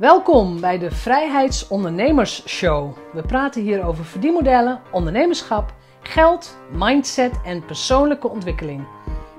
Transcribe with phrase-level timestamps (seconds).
[0.00, 2.96] Welkom bij de Vrijheidsondernemers Show.
[3.12, 8.86] We praten hier over verdienmodellen, ondernemerschap, geld, mindset en persoonlijke ontwikkeling.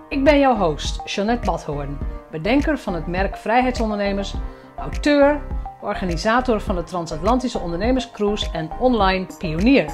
[0.10, 1.98] Ik ben jouw host, Jeanette Badhoorn,
[2.32, 4.34] bedenker van het merk Vrijheidsondernemers,
[4.78, 5.42] auteur,
[5.82, 9.94] organisator van de Transatlantische Ondernemerscruise en online pionier.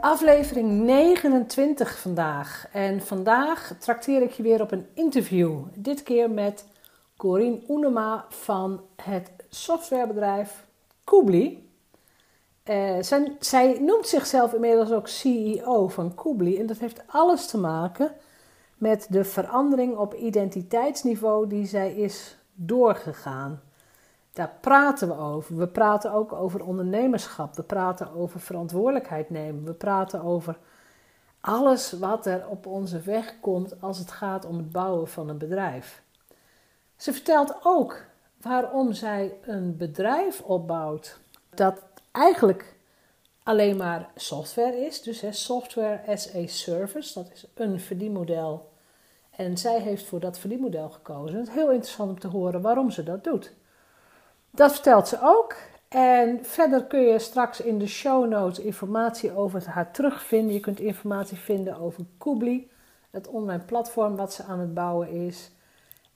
[0.00, 2.66] Aflevering 29 vandaag.
[2.72, 5.58] En vandaag trakteer ik je weer op een interview.
[5.74, 6.72] Dit keer met
[7.16, 10.66] Corine Oenema van het softwarebedrijf
[11.04, 11.62] Koobly.
[12.64, 16.58] Uh, zij, zij, noemt zichzelf inmiddels ook CEO van Koobly.
[16.58, 18.12] En dat heeft alles te maken
[18.78, 23.62] met de verandering op identiteitsniveau die zij is doorgegaan.
[24.32, 25.56] Daar praten we over.
[25.56, 27.56] We praten ook over ondernemerschap.
[27.56, 29.64] We praten over verantwoordelijkheid nemen.
[29.64, 30.58] We praten over
[31.40, 35.38] alles wat er op onze weg komt als het gaat om het bouwen van een
[35.38, 36.03] bedrijf.
[36.96, 38.04] Ze vertelt ook
[38.40, 41.18] waarom zij een bedrijf opbouwt
[41.54, 42.74] dat eigenlijk
[43.42, 45.02] alleen maar software is.
[45.02, 48.72] Dus software as a service, dat is een verdienmodel.
[49.30, 51.38] En zij heeft voor dat verdienmodel gekozen.
[51.38, 53.52] Het is heel interessant om te horen waarom ze dat doet.
[54.50, 55.56] Dat vertelt ze ook.
[55.88, 60.54] En verder kun je straks in de show notes informatie over haar terugvinden.
[60.54, 62.68] Je kunt informatie vinden over Koobly,
[63.10, 65.50] het online platform wat ze aan het bouwen is.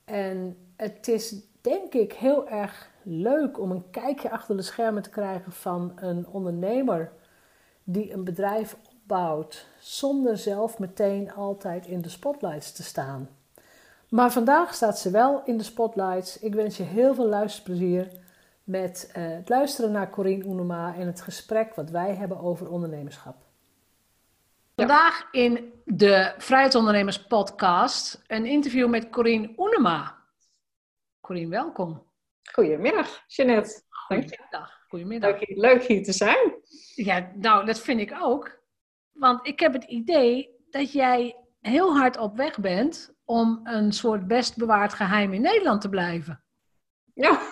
[0.05, 5.11] En het is denk ik heel erg leuk om een kijkje achter de schermen te
[5.11, 7.13] krijgen van een ondernemer
[7.85, 13.29] die een bedrijf opbouwt zonder zelf meteen altijd in de spotlights te staan.
[14.09, 16.39] Maar vandaag staat ze wel in de spotlights.
[16.39, 18.09] Ik wens je heel veel luisterplezier
[18.65, 23.37] met uh, het luisteren naar Corine Oenema en het gesprek wat wij hebben over ondernemerschap.
[24.77, 30.18] Vandaag in de Vrijheidsondernemers podcast een interview met Corine Oenema.
[31.29, 32.03] Corine, welkom.
[32.53, 33.83] Goedemiddag, Jeanette.
[33.89, 34.85] Goedemiddag.
[34.89, 35.31] Goedemiddag.
[35.31, 36.55] Leuk, leuk hier te zijn.
[36.95, 38.61] Ja, nou, dat vind ik ook.
[39.13, 44.27] Want ik heb het idee dat jij heel hard op weg bent om een soort
[44.27, 46.45] best bewaard geheim in Nederland te blijven.
[47.15, 47.41] Ja.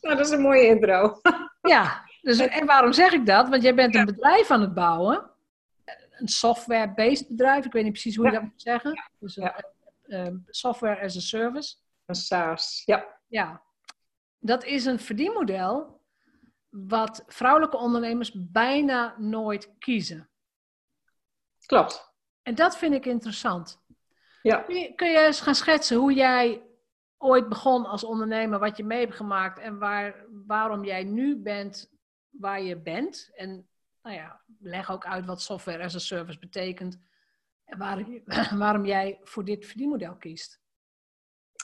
[0.00, 1.20] nou, dat is een mooie intro.
[1.60, 3.48] ja, dus, en waarom zeg ik dat?
[3.48, 5.30] Want jij bent een bedrijf aan het bouwen.
[6.10, 7.64] Een software-based bedrijf.
[7.64, 9.02] Ik weet niet precies hoe je dat moet zeggen.
[9.18, 9.52] Dus een,
[10.46, 11.76] software as a service.
[12.06, 13.18] Een SaaS, ja.
[13.26, 13.62] Ja,
[14.38, 16.00] dat is een verdienmodel
[16.68, 20.30] wat vrouwelijke ondernemers bijna nooit kiezen.
[21.66, 22.12] Klopt.
[22.42, 23.82] En dat vind ik interessant.
[24.42, 24.56] Ja.
[24.56, 26.62] Kun je, kun je eens gaan schetsen hoe jij
[27.16, 31.90] ooit begon als ondernemer, wat je mee hebt gemaakt en waar, waarom jij nu bent
[32.30, 33.30] waar je bent?
[33.34, 33.68] En
[34.02, 36.98] nou ja, leg ook uit wat software as a service betekent
[37.78, 38.22] waarom,
[38.58, 40.60] waarom jij voor dit verdienmodel kiest.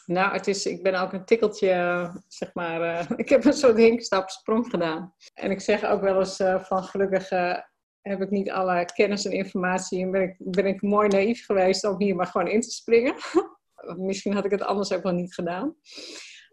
[0.06, 3.76] Nou, het is, ik ben ook een tikkeltje, zeg maar, uh, ik heb een soort
[3.76, 5.14] hinkstap sprong gedaan.
[5.34, 7.58] En ik zeg ook wel eens uh, van gelukkig uh,
[8.02, 11.84] heb ik niet alle kennis en informatie en ben ik, ben ik mooi naïef geweest
[11.84, 13.14] om hier maar gewoon in te springen.
[13.96, 15.74] Misschien had ik het anders ook wel niet gedaan.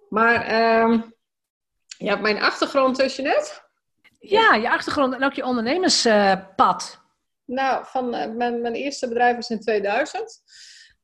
[0.10, 1.02] Maar uh,
[1.98, 3.64] ja, mijn achtergrond, net.
[4.20, 7.03] Ja, je achtergrond en ook je ondernemerspad.
[7.46, 10.42] Nou, van, uh, mijn, mijn eerste bedrijf was in 2000.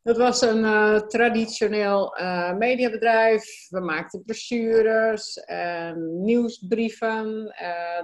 [0.01, 3.67] Dat was een uh, traditioneel uh, mediabedrijf.
[3.69, 7.55] We maakten brochures en nieuwsbrieven.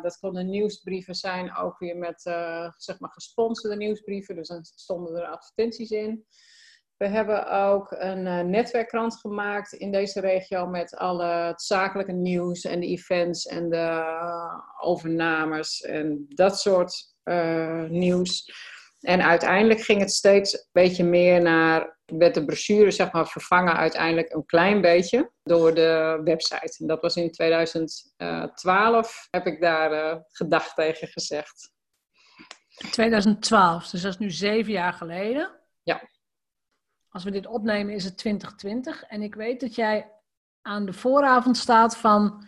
[0.01, 2.21] dat konden nieuwsbrieven zijn, ook weer met
[2.77, 4.35] zeg maar gesponsorde nieuwsbrieven.
[4.35, 6.25] Dus dan stonden er advertenties in.
[6.97, 12.79] We hebben ook een netwerkkrant gemaakt in deze regio met alle het zakelijke nieuws en
[12.79, 14.03] de events en de
[14.81, 17.14] overnames en dat soort uh,
[17.89, 18.51] nieuws.
[19.05, 23.75] En uiteindelijk ging het steeds een beetje meer naar, werd de brochure zeg maar vervangen
[23.75, 26.75] uiteindelijk een klein beetje door de website.
[26.77, 31.73] En dat was in 2012, heb ik daar uh, gedacht tegen gezegd.
[32.91, 35.59] 2012, dus dat is nu zeven jaar geleden.
[35.83, 36.09] Ja.
[37.09, 40.11] Als we dit opnemen is het 2020 en ik weet dat jij
[40.61, 42.45] aan de vooravond staat van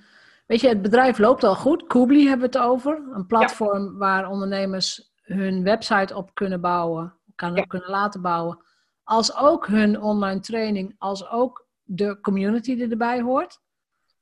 [0.47, 1.87] Weet je, het bedrijf loopt al goed.
[1.87, 3.07] Koobly hebben we het over.
[3.13, 7.63] Een platform waar ondernemers hun website op kunnen bouwen, kan ja.
[7.63, 8.65] kunnen laten bouwen.
[9.03, 13.59] Als ook hun online training, als ook de community die erbij hoort.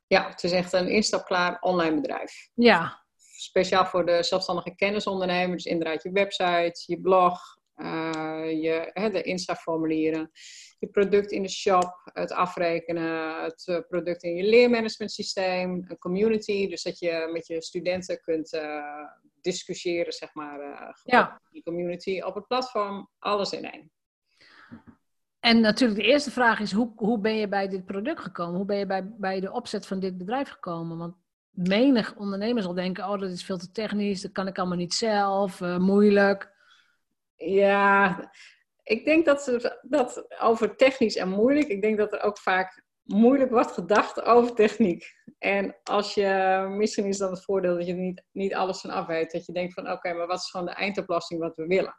[0.07, 2.49] Ja, het is echt een instapklaar online bedrijf.
[2.53, 3.03] Ja.
[3.37, 5.63] Speciaal voor de zelfstandige kennisondernemers.
[5.63, 7.39] Dus inderdaad je website, je blog,
[7.75, 10.31] uh, je, hè, de Insta-formulieren
[10.77, 15.97] je product in de shop, het afrekenen, het eh, product in je leermanagement systeem, een
[15.97, 19.09] community, dus dat je met je studenten kunt uh,
[19.41, 21.41] discussiëren, zeg maar, uh, ja.
[21.51, 23.91] die community op het platform, alles in één.
[25.39, 28.55] En natuurlijk, de eerste vraag is: hoe, hoe ben je bij dit product gekomen?
[28.55, 30.97] Hoe ben je bij, bij de opzet van dit bedrijf gekomen?
[30.97, 31.15] Want
[31.49, 34.93] menig ondernemer zal denken: oh, dat is veel te technisch, dat kan ik allemaal niet
[34.93, 36.53] zelf, uh, moeilijk.
[37.35, 38.31] Ja,
[38.85, 42.83] ik denk dat, ze, dat over technisch en moeilijk, ik denk dat er ook vaak
[43.03, 45.05] moeilijk wordt gedacht over techniek.
[45.37, 49.05] En als je, misschien is dat het voordeel dat je niet, niet alles van af
[49.05, 49.31] weet.
[49.31, 51.95] Dat je denkt van oké, maar wat is gewoon de eindoplossing wat we willen?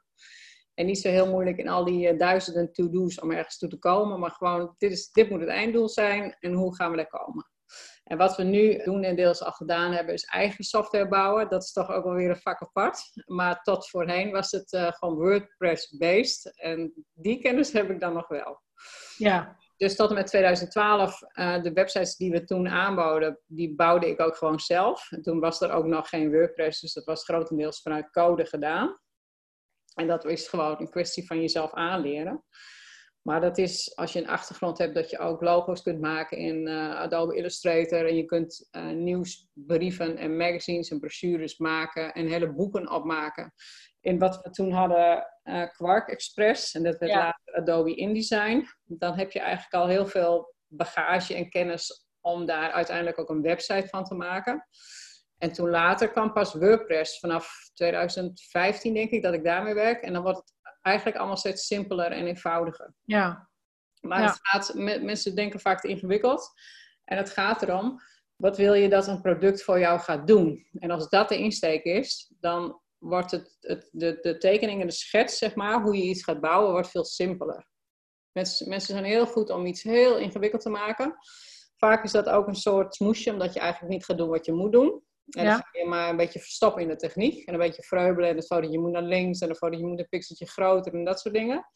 [0.75, 3.79] En niet zo heel moeilijk in al die uh, duizenden to-do's om ergens toe te
[3.79, 4.21] komen.
[4.21, 7.51] Maar gewoon, dit, is, dit moet het einddoel zijn en hoe gaan we daar komen?
[8.07, 11.49] En wat we nu doen en deels al gedaan hebben, is eigen software bouwen.
[11.49, 13.01] Dat is toch ook wel weer een vak apart.
[13.25, 16.59] Maar tot voorheen was het uh, gewoon WordPress-based.
[16.59, 18.61] En die kennis heb ik dan nog wel.
[19.17, 19.57] Ja.
[19.77, 24.09] Dus tot en met 2012, uh, eh, de websites die we toen aanboden, die bouwde
[24.09, 25.11] ik ook gewoon zelf.
[25.11, 29.01] En toen was er ook nog geen WordPress, dus dat was grotendeels vanuit code gedaan.
[29.95, 32.45] En dat is gewoon een kwestie van jezelf aanleren.
[33.27, 36.69] Maar dat is als je een achtergrond hebt dat je ook logo's kunt maken in
[36.69, 38.07] uh, Adobe Illustrator.
[38.07, 43.53] En je kunt uh, nieuwsbrieven en magazines en brochures maken en hele boeken opmaken.
[44.01, 46.75] In wat we toen hadden, uh, Quark Express.
[46.75, 48.67] En dat werd later Adobe InDesign.
[48.85, 53.43] Dan heb je eigenlijk al heel veel bagage en kennis om daar uiteindelijk ook een
[53.43, 54.67] website van te maken.
[55.39, 60.03] En toen later kwam pas WordPress vanaf 2015, denk ik, dat ik daarmee werk.
[60.03, 60.56] En dan wordt het
[60.87, 62.95] eigenlijk allemaal steeds simpeler en eenvoudiger.
[63.05, 63.49] Ja.
[64.01, 66.53] Maar Het gaat, mensen denken vaak te ingewikkeld.
[67.05, 68.01] En het gaat erom,
[68.37, 70.69] wat wil je dat een product voor jou gaat doen?
[70.73, 74.93] En als dat de insteek is, dan wordt het, het de, de tekening en de
[74.93, 77.67] schets, zeg maar, hoe je iets gaat bouwen, wordt veel simpeler.
[78.33, 81.17] Mensen, mensen zijn heel goed om iets heel ingewikkeld te maken.
[81.77, 84.53] Vaak is dat ook een soort smoesje, omdat je eigenlijk niet gaat doen wat je
[84.53, 85.03] moet doen.
[85.31, 87.47] En dan ga je maar een beetje verstoppen in de techniek.
[87.47, 88.29] En een beetje vreubelen.
[88.29, 89.41] En dan je moet naar links.
[89.41, 90.95] En dan je moet een pixeltje groter.
[90.95, 91.67] En dat soort dingen.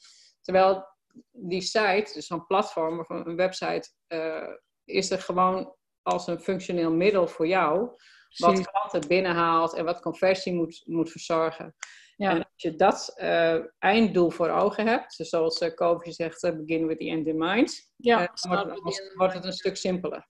[0.41, 0.87] Terwijl
[1.31, 4.49] die site, dus zo'n platform of een website, uh,
[4.85, 7.91] is er gewoon als een functioneel middel voor jou.
[8.37, 11.75] Wat klanten binnenhaalt en wat conversie moet, moet verzorgen.
[12.17, 12.31] Ja.
[12.31, 16.99] En als je dat uh, einddoel voor ogen hebt, dus zoals uh, zegt, begin with
[16.99, 20.29] the end in mind, ja, wordt, wordt het een stuk simpeler.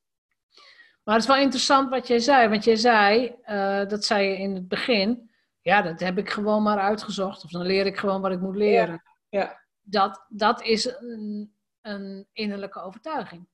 [1.03, 2.49] Maar het is wel interessant wat jij zei.
[2.49, 5.31] Want jij zei, uh, dat zei je in het begin.
[5.61, 7.45] Ja, dat heb ik gewoon maar uitgezocht.
[7.45, 9.03] Of dan leer ik gewoon wat ik moet leren.
[9.29, 9.41] Ja.
[9.41, 9.61] ja.
[9.81, 13.49] Dat, dat is een, een innerlijke overtuiging.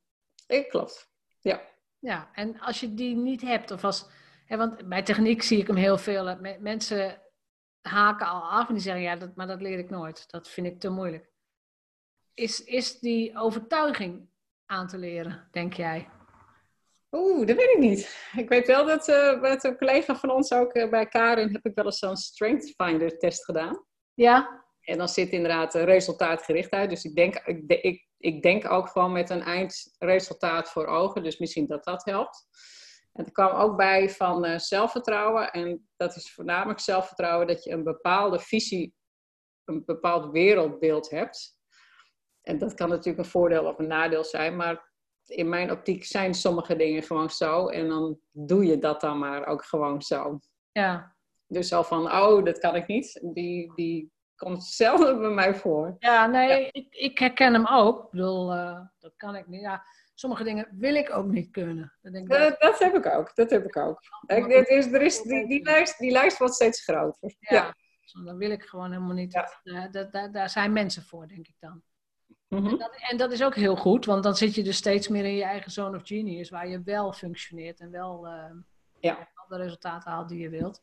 [0.47, 1.11] Ik klopt.
[1.41, 1.61] Ja.
[1.99, 4.07] Ja, en als je die niet hebt, of als.
[4.45, 6.37] Hè, want bij techniek zie ik hem heel veel.
[6.61, 7.23] Mensen
[7.81, 10.31] haken al af en die zeggen: ja, dat, maar dat leer ik nooit.
[10.31, 11.31] Dat vind ik te moeilijk.
[12.35, 14.29] Is, is die overtuiging
[14.67, 16.09] aan te leren, denk jij?
[17.11, 18.31] Oeh, dat weet ik niet.
[18.37, 21.67] Ik weet wel dat uh, met een collega van ons ook uh, bij Karin heb
[21.67, 23.85] ik wel eens zo'n Strength Finder test gedaan.
[24.15, 24.65] Ja.
[24.81, 26.91] En dan zit inderdaad resultaatgericht uit.
[26.91, 31.23] Dus ik denk, ik, ik, ik denk ook gewoon met een eindresultaat voor ogen.
[31.23, 32.47] Dus misschien dat dat helpt.
[33.13, 35.51] En er kwam ook bij van uh, zelfvertrouwen.
[35.51, 38.95] En dat is voornamelijk zelfvertrouwen dat je een bepaalde visie,
[39.65, 41.59] een bepaald wereldbeeld hebt.
[42.43, 44.57] En dat kan natuurlijk een voordeel of een nadeel zijn.
[44.57, 44.95] Maar
[45.27, 47.69] in mijn optiek zijn sommige dingen gewoon zo.
[47.69, 50.39] En dan doe je dat dan maar ook gewoon zo.
[50.73, 51.15] Ja.
[51.47, 53.21] Dus al van, oh, dat kan ik niet.
[53.23, 55.97] Die, die komt zelden bij mij voor.
[55.99, 58.05] Ja, nee, Ik, ik herken hem ook.
[58.05, 59.61] Ik bedoel, uh, dat kan ik niet.
[59.61, 59.85] Ja,
[60.15, 61.93] sommige dingen wil ik ook niet kunnen.
[62.03, 63.35] Dat, denk ik dat, dat heb ik ook.
[63.35, 64.01] Dat heb ik ook.
[64.27, 67.35] Ik, dit is, er is, die, die, lijst, die lijst wordt steeds groter.
[67.39, 68.25] Ja, ja.
[68.25, 69.33] dan wil ik gewoon helemaal niet.
[69.33, 69.89] Ja.
[69.89, 71.83] Daar, daar, daar zijn mensen voor, denk ik dan.
[72.49, 72.67] Mhm.
[72.67, 75.25] en, dat, en, dat, is ook heel goed, want dan zit je dus steeds meer
[75.25, 78.51] in je eigen zone of genius, waar je wel functioneert en wel uh,
[79.01, 79.29] ja.
[79.49, 80.83] de resultaten haalt die je wilt.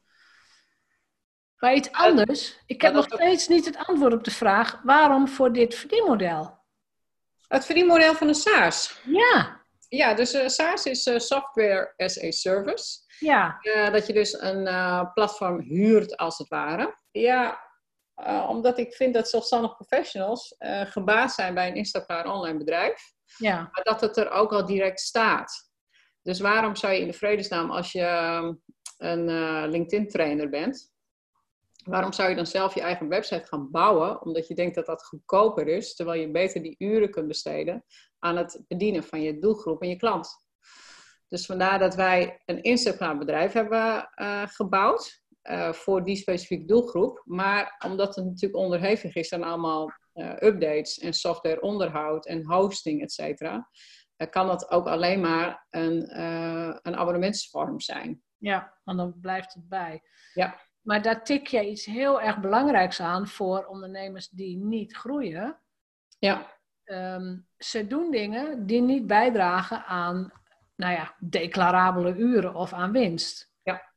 [1.58, 5.54] Maar iets anders, ik heb nog steeds niet het antwoord op de vraag, waarom voor
[5.54, 6.62] dit verdienmodel?
[7.48, 9.02] Het verdienmodel van een SaaS?
[9.06, 9.62] Ja.
[9.90, 13.02] Ja, dus uh, SaaS is uh, Software as a Service.
[13.20, 13.60] Ja.
[13.92, 14.64] dat je dus een
[15.14, 16.98] platform huurt, als het ware.
[17.12, 17.60] Ja,
[18.16, 23.14] uh, omdat ik vind dat zelfstandig professionals uh, gebaasd zijn bij een instapbaar online bedrijf.
[23.38, 23.56] Ja.
[23.58, 25.72] Maar dat het er ook al direct staat.
[26.22, 28.54] Dus waarom zou je in de vredesnaam, als je ehm,
[28.98, 30.92] een uh, LinkedIn-trainer bent,
[31.84, 34.22] waarom zou je dan zelf je eigen website gaan bouwen?
[34.22, 37.86] Omdat je denkt dat dat goedkoper is, terwijl je beter die uren kunt besteden
[38.20, 40.42] aan het bedienen van je doelgroep en je klant.
[41.28, 44.10] Dus vandaar dat wij een Instagram bedrijf hebben
[44.50, 45.23] gebouwd.
[45.50, 47.22] Uh, voor die specifieke doelgroep.
[47.26, 53.02] Maar omdat het natuurlijk onderhevig is aan allemaal uh, updates en software onderhoud en hosting,
[53.02, 53.70] et cetera,
[54.18, 56.20] uh, kan dat ook alleen maar een,
[56.82, 58.24] een abonnementsvorm zijn.
[58.38, 60.02] Ja, want dan blijft het bij.
[60.34, 60.60] Ja.
[60.82, 65.60] Maar daar tik je iets heel erg belangrijks aan voor ondernemers die niet groeien.
[66.20, 66.60] Ja.
[66.84, 70.32] ehm, ze doen dingen die niet bijdragen aan,
[70.76, 73.53] nou ja, declarabele uren of aan winst.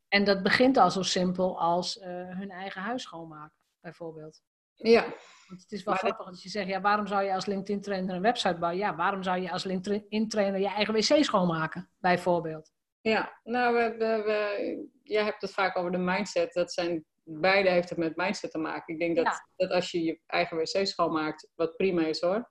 [0.08, 4.40] En dat begint al zo simpel als eh, hun eigen huis schoonmaken, bijvoorbeeld.
[4.74, 5.02] Ja.
[5.48, 8.14] Want het is wel Maar grappig dat je zegt, ja, waarom zou je als LinkedIn-trainer
[8.14, 8.80] een website bouwen?
[8.80, 12.72] Ja, waarom zou je als LinkedIn-trainer je eigen wc schoonmaken, bijvoorbeeld?
[13.00, 16.52] Ja, nou, we, we, we- jij hebt het vaak over de mindset.
[16.52, 18.94] Dat zijn, beide heeft het met mindset te maken.
[18.94, 19.48] Ik denk dat, Ja.
[19.56, 22.50] dat als je je eigen wc schoonmaakt, wat prima is hoor.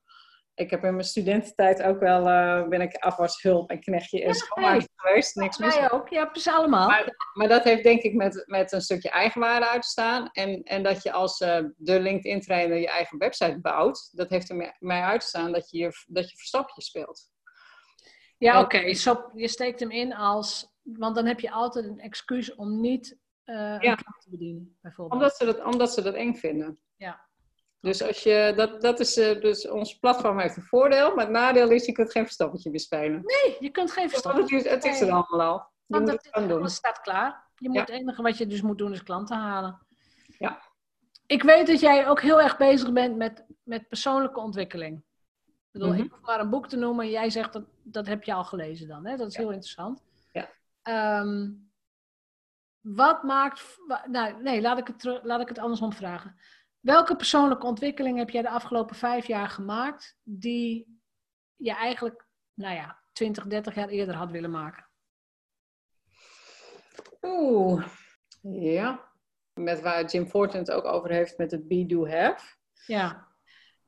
[0.55, 4.69] Ik heb in mijn studententijd ook wel, eh, ben ik afwashulp en knechtje en Ja,
[4.69, 4.87] hey.
[4.95, 5.35] geweest.
[5.35, 5.75] Niks mis.
[5.79, 6.87] Wij ook, ja, precies allemaal.
[6.87, 10.29] Maar- Maar dat heeft denk ik met, met een stukje eigenwaarde uit te staan.
[10.31, 14.49] En, en dat je als eh, de LinkedIn trainer je eigen website bouwt, dat heeft
[14.49, 17.29] er mij uit te staan dat je, je- dat je verstapje speelt.
[18.37, 18.93] Ja, oké.
[18.93, 20.73] Zo, je steekt hem in als...
[20.83, 23.95] Want dan heb je altijd een excuus om niet eh een Ja.
[23.95, 25.21] klant te bedienen, bijvoorbeeld.
[25.21, 26.79] Omdat ze dat, omdat ze dat eng vinden.
[26.95, 27.27] Ja.
[27.85, 31.33] Dus, als je, dat, dat is, eh, dus ons platform heeft een voordeel, maar het
[31.33, 33.21] nadeel is je kunt geen verstappertje meer spelen.
[33.25, 34.37] Nee, je kunt geen verstand.
[34.37, 35.57] het is, het is er allemaal al.
[35.85, 36.59] Je Want het gaan doen.
[36.59, 37.43] alles staat klaar.
[37.55, 37.81] Je moet, Ja.
[37.81, 39.85] Het enige wat je dus moet doen is klanten halen.
[40.37, 40.61] Ja.
[41.25, 44.97] Ik weet dat jij ook heel erg bezig bent met, met persoonlijke ontwikkeling.
[45.45, 46.01] Ik bedoel, Mhm.
[46.01, 48.43] ik hoef maar een boek te noemen en jij zegt dat, dat heb je al
[48.43, 49.05] gelezen dan.
[49.05, 49.15] Hè?
[49.17, 49.39] Dat is Ja.
[49.41, 50.03] heel interessant.
[50.31, 50.49] Ja.
[50.81, 51.49] Ehm,
[52.81, 53.77] wat maakt...
[54.07, 56.35] Nou, nee, laat ik, het, laat ik het andersom vragen.
[56.85, 60.17] Welke persoonlijke ontwikkeling heb jij de afgelopen vijf jaar gemaakt...
[60.23, 60.99] die
[61.55, 64.87] je eigenlijk, nou ja, 20, 30 jaar eerder had willen maken?
[67.21, 67.85] Oeh,
[68.41, 69.11] ja.
[69.53, 72.55] Met waar Jim Fortin het ook over heeft met het be, do, have.
[72.85, 73.27] Ja,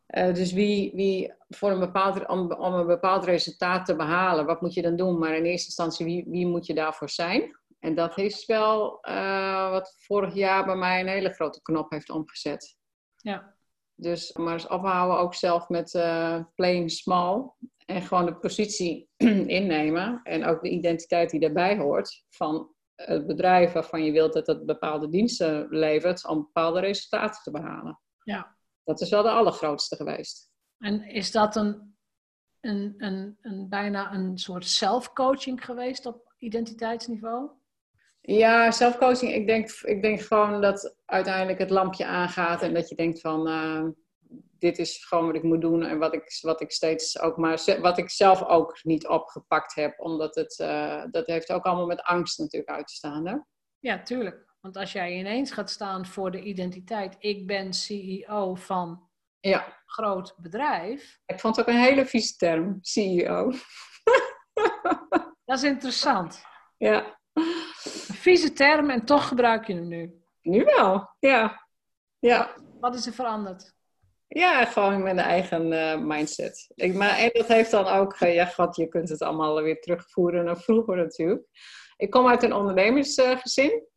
[0.06, 4.62] Eh, dus wie, wie voor een bepaald, om, om een bepaald resultaat te behalen, wat
[4.62, 5.20] moet je dan doen?
[5.20, 7.60] Maar in eerste instantie, wie, wie moet je daarvoor zijn?
[7.80, 12.10] En dat is wel eh, wat vorig jaar bij mij een hele grote knop heeft
[12.10, 12.78] omgezet.
[13.18, 13.56] Ja.
[13.96, 17.52] Dus maar eens ophouden ook zelf met eh playing small.
[17.86, 19.10] En gewoon de positie
[19.60, 20.20] innemen.
[20.24, 22.26] En ook de identiteit die daarbij hoort.
[22.30, 26.28] Van het bedrijf waarvan je wilt dat het bepaalde diensten levert.
[26.28, 28.00] Om bepaalde resultaten te behalen.
[28.24, 28.56] Ja.
[28.84, 30.52] Dat is wel de allergrootste geweest.
[30.78, 31.98] En is dat een,
[32.60, 37.50] een, een, een bijna een soort zelfcoaching geweest op identiteitsniveau?
[38.30, 39.34] Ja, zelfcoaching.
[39.34, 42.62] Ik denk, ik denk gewoon dat uiteindelijk het lampje aangaat.
[42.62, 43.48] En dat je denkt van...
[43.48, 43.84] eh,
[44.60, 45.84] dit is gewoon wat ik moet doen.
[45.84, 47.80] En wat ik, wat ik steeds ook maar...
[47.82, 50.00] Wat ik zelf ook niet opgepakt heb.
[50.00, 50.60] Omdat het...
[50.60, 53.28] eh, dat heeft ook allemaal met angst natuurlijk uit te staan.
[53.28, 53.36] Hè?
[53.80, 54.56] Ja, tuurlijk.
[54.62, 58.90] Want als jij ineens gaat staan voor de identiteit, ik ben CEO van
[59.40, 59.82] een Ja.
[59.86, 62.78] groot bedrijf, Ik vond het ook een hele vieze term.
[62.82, 63.52] CEO.
[65.46, 66.44] dat is interessant.
[66.78, 67.16] Ja.
[68.18, 70.22] Vieze term en toch gebruik je hem nu.
[70.42, 71.10] Nu wel.
[71.20, 71.68] Ja.
[72.20, 72.56] Ja.
[72.80, 73.76] Wat is er veranderd?
[74.28, 76.68] Ja, gewoon met een eigen eh, mindset.
[76.76, 79.80] Ik, maar, en dat heeft dan ook, eh, ja, god, je kunt het allemaal weer
[79.80, 81.46] terugvoeren naar vroeger natuurlijk.
[81.98, 83.88] Ik kom uit een ondernemersgezin.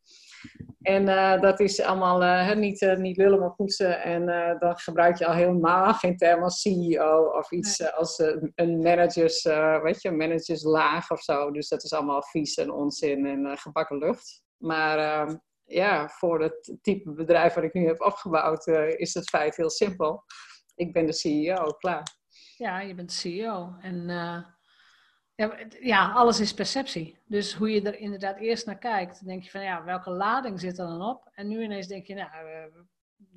[0.81, 4.01] En eh, dat is allemaal eh, niet, eh, niet lullen, maar poetsen.
[4.01, 4.25] En
[4.59, 8.19] dan gebruik je al helemaal geen term als CEO of iets als
[8.55, 9.43] een managers,
[9.83, 11.51] weet je, managerslaag of zo.
[11.51, 14.43] Dus dat is allemaal vies en onzin en gebakken lucht.
[14.61, 18.67] Maar eh, ja, voor het type bedrijf wat ik nu heb opgebouwd,
[18.97, 20.23] is het feit heel simpel.
[20.75, 22.19] Ik ben de CEO, klaar.
[22.57, 23.75] Ja, je bent CEO.
[23.81, 24.09] En
[25.79, 27.17] ja, alles is perceptie.
[27.25, 30.77] Dus hoe je er inderdaad eerst naar kijkt, denk je van ja, welke lading zit
[30.77, 31.29] er dan op?
[31.33, 32.63] En nu ineens denk je, nou, eh,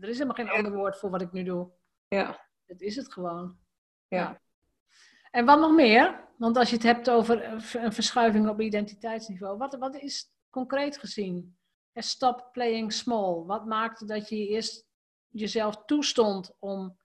[0.01, 1.71] er is helemaal geen ander woord voor wat ik nu doe.
[2.09, 3.59] Ja, Het is het gewoon.
[4.09, 4.43] ja.
[5.31, 6.25] En wat nog meer?
[6.37, 7.45] Want als je het hebt over
[7.75, 11.57] een verschuiving op identiteitsniveau, wat, wat is concreet gezien?
[11.95, 13.45] Stop playing small.
[13.45, 14.87] Wat maakte dat je eerst
[15.29, 16.97] jezelf toestond om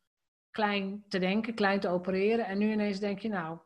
[0.51, 3.59] klein te denken, klein te opereren, en nu ineens denk je, nou,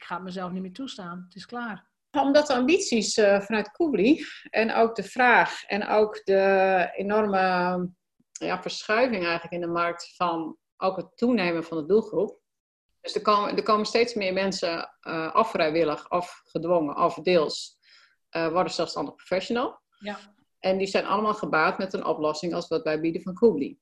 [0.00, 1.22] ik ga het mezelf niet meer toestaan.
[1.24, 1.88] Het is klaar.
[2.10, 7.38] Omdat de ambities eh, vanuit Kubli en ook de vraag en ook de enorme
[8.32, 12.38] ja, verschuiving eigenlijk in de markt van ook het toenemen van de doelgroep.
[13.00, 17.78] Dus er komen, er komen steeds meer mensen, eh of vrijwillig of gedwongen of deels,
[18.28, 19.80] eh, worden zelfstandig professional.
[19.98, 20.18] Ja.
[20.58, 23.78] En die zijn allemaal gebaat met een oplossing als wat wij bieden van Kubli.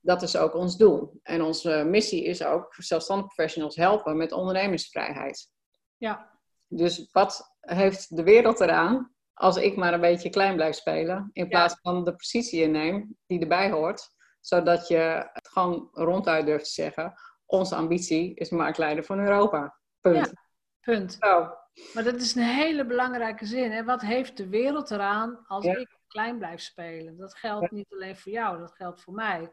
[0.00, 1.20] Dat is ook ons doel.
[1.22, 5.48] En onze missie is ook zelfstandig professionals helpen met ondernemersvrijheid.
[5.96, 11.30] Ja, Dus wat heeft de wereld eraan als ik maar een beetje klein blijf spelen,
[11.32, 14.08] in plaats van de positie inneem die erbij hoort,
[14.40, 17.12] zodat je het gewoon ronduit durft te zeggen:
[17.46, 19.78] onze ambitie is marktleider van Europa.
[20.00, 20.32] Punt.
[20.80, 21.16] punt.
[21.20, 21.54] Zo.
[21.94, 23.70] Maar dat is een hele belangrijke zin.
[23.70, 23.84] Hè?
[23.84, 25.76] Wat heeft de wereld eraan als Ja.
[25.76, 27.16] ik klein blijf spelen?
[27.16, 29.50] Dat geldt niet alleen voor jou, dat geldt voor mij.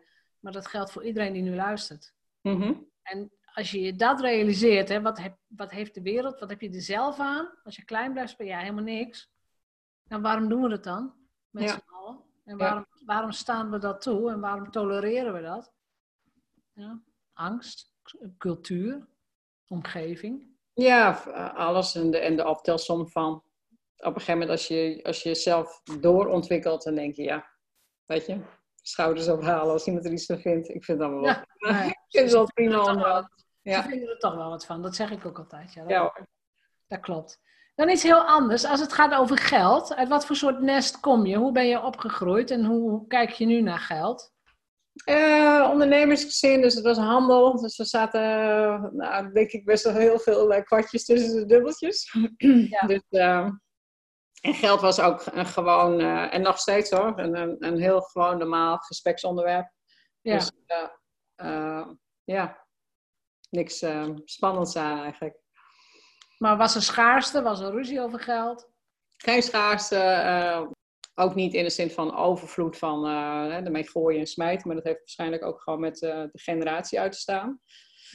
[0.48, 2.14] Maar dat geldt voor iedereen die nu luistert.
[2.42, 2.74] Mhm.
[3.02, 6.70] En als je dat realiseert, hè, wat, heb, wat heeft de wereld, wat heb je
[6.70, 7.50] er zelf aan?
[7.64, 9.32] Als je klein blijft, ben je helemaal niks.
[10.04, 11.14] Nou, waarom doen we het dan?
[11.50, 11.70] Met Ja.
[11.70, 12.20] z'n allen.
[12.46, 14.32] En waarom, waarom staan we dat toe?
[14.32, 15.74] En waarom tolereren we dat?
[16.74, 17.02] Ja.
[17.34, 17.94] Angst,
[18.38, 19.08] cultuur,
[19.68, 20.48] omgeving.
[20.74, 23.34] Ja, eh, alles en de, en de optelsom van.
[23.34, 23.44] Op
[23.98, 27.50] een gegeven moment, als je, als je jezelf doorontwikkelt, dan denk je, ja,
[28.06, 28.42] weet je,
[28.88, 30.70] schouders ophalen als iemand er iets van vindt.
[30.70, 31.34] Ik vind het allemaal wel.
[31.58, 33.30] Ja, ik vind het wel prima
[33.62, 33.82] Ja.
[33.82, 34.82] Ze vinden er toch wel wat van.
[34.82, 35.74] Dat zeg ik ook altijd.
[35.74, 36.28] Ja, dat, Ja, hoor.
[36.88, 37.40] dat klopt.
[37.76, 38.66] Dan iets heel anders.
[38.66, 39.96] Als het gaat over geld.
[39.96, 41.36] Uit wat voor soort nest kom je?
[41.38, 42.52] Hoe ben je opgegroeid?
[42.52, 44.32] En hoe, hoe kijk je nu naar geld?
[45.06, 47.62] Eh, ondernemersgezin, dus het was handel.
[47.62, 48.22] Dus er zaten,
[48.96, 52.16] nou, denk ik, best wel heel veel eh, kwartjes tussen de dubbeltjes.
[52.38, 52.88] Ja.
[52.88, 53.50] dus, eh,
[54.42, 58.38] en geld was ook een gewoon, eh, en nog steeds hoor, een, een, heel gewoon
[58.38, 59.72] normaal gespreksonderwerp.
[60.22, 60.88] Ja, Dus eh,
[61.36, 61.88] eh,
[62.24, 62.66] ja,
[63.50, 63.86] niks
[64.26, 65.40] spannends aan eigenlijk.
[66.38, 67.42] maar was er schaarste?
[67.42, 68.70] Was er ruzie over geld?
[69.18, 70.70] Geen schaarste,
[71.16, 74.68] ook niet in de zin van overvloed van ermee gooien en smijten.
[74.68, 77.62] Maar dat heeft waarschijnlijk ook gewoon met de generatie uit te staan.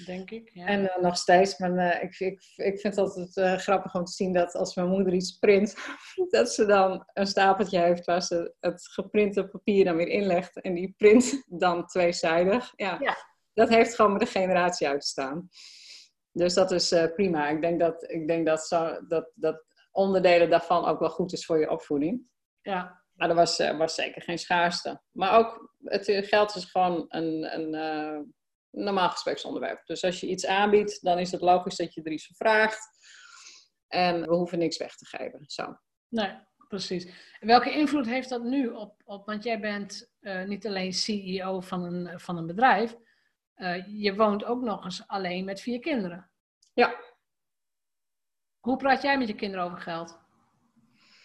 [0.06, 0.50] Denk ik.
[0.54, 0.66] Ja.
[0.66, 4.04] En eh, nog steeds, maar eh, ik, ik, ik vind het altijd eh, grappig om
[4.04, 5.76] te zien dat als mijn moeder iets print,
[6.30, 10.60] dat ze dan een stapeltje heeft waar ze het geprinte papier dan weer inlegt.
[10.60, 12.72] En die print dan tweezijdig.
[12.76, 13.16] Ja, Ja.
[13.52, 15.48] dat heeft gewoon met de generatie uit te staan.
[16.32, 17.48] Dus dat is prima.
[17.48, 21.46] Ik denk dat, ik denk dat, zo, dat, dat onderdelen daarvan ook wel goed is
[21.46, 22.22] voor je opvoeding.
[22.62, 23.00] ja.
[23.12, 25.02] Maar er was, was zeker geen schaarste.
[25.10, 27.74] Maar ook, het geld is gewoon een, een
[28.72, 29.86] normaal gespreksonderwerp.
[29.86, 32.88] Dus als je iets aanbiedt, dan is het logisch dat je er iets voor vraagt.
[33.88, 35.44] En we hoeven niks weg te geven.
[35.46, 35.76] Zo.
[36.08, 36.38] Nee,
[36.68, 37.04] precies.
[37.40, 41.60] En welke invloed heeft dat nu op, op want jij bent eh, niet alleen CEO
[41.60, 42.96] van een, van een bedrijf,
[43.54, 46.30] eh, je woont ook nog eens alleen met vier kinderen.
[46.72, 47.00] Ja.
[48.60, 50.18] Hoe praat jij met je kinderen over geld?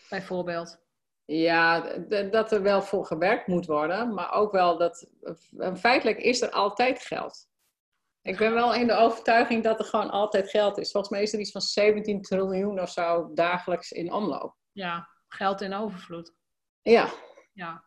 [0.10, 0.87] Bijvoorbeeld.
[1.30, 5.12] Ja, dat er wel voor gewerkt moet worden, maar ook wel dat
[5.58, 7.48] eh, feitelijk is er altijd geld.
[8.22, 10.92] Ik ben wel in de overtuiging dat er gewoon altijd geld is.
[10.92, 14.56] Volgens mij is er iets van 17 triljoen of zo dagelijks in omloop.
[14.72, 16.34] Ja, geld in overvloed.
[16.82, 17.12] Ja,
[17.54, 17.84] Ja,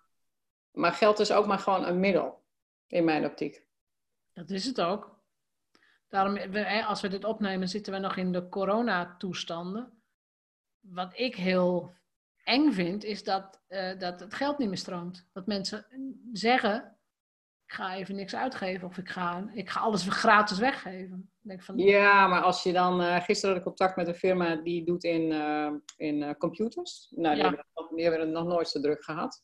[0.71, 2.45] maar geld is ook maar gewoon een middel,
[2.87, 3.67] in mijn optiek.
[4.33, 5.19] dat is het ook.
[6.09, 10.03] Daarom, hè, als we dit opnemen, zitten we nog in de coronatoestanden.
[10.81, 11.99] Wat ik heel
[12.45, 15.29] eng vind, is dat, eh, dat het geld niet meer stroomt.
[15.33, 15.87] Dat mensen
[16.33, 16.99] zeggen,
[17.67, 21.31] ik ga even niks uitgeven of ik ga, ik ga alles gratis weggeven.
[21.41, 23.01] Denk van, Ja, maar als je dan...
[23.03, 27.07] eh, gisteren had ik contact met een firma die doet in, eh, in computers.
[27.11, 27.49] Nou, die, Ja.
[27.49, 29.43] hebben, het nog- die hebben het nog nooit zo druk gehad.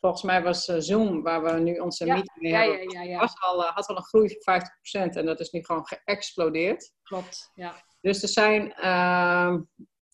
[0.00, 3.40] Volgens mij was Zoom, waar we nu onze Ja, meeting mee ja, hebben, ja, Was
[3.40, 6.92] al, had al een groei van 50% en dat is nu gewoon geëxplodeerd.
[7.02, 7.50] klopt.
[7.54, 7.74] Ja.
[8.00, 9.60] Dus er zijn, ehm,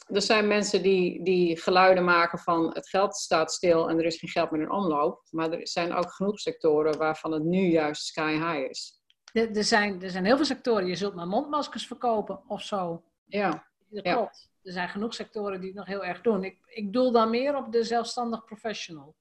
[0.07, 4.19] er zijn mensen die, die geluiden maken van het geld staat stil en er is
[4.19, 5.23] geen geld meer in omloop.
[5.31, 9.01] Maar er zijn ook genoeg sectoren waarvan het nu juist sky high is.
[9.33, 13.03] Er, er, zijn, er zijn heel veel sectoren, je zult maar mondmaskers verkopen of zo.
[13.27, 14.15] Ja, Dat Ja.
[14.15, 14.51] klopt.
[14.63, 16.45] Er zijn genoeg sectoren die het nog heel erg doen.
[16.45, 19.15] Ik, ik doel dan meer op de zelfstandig professional.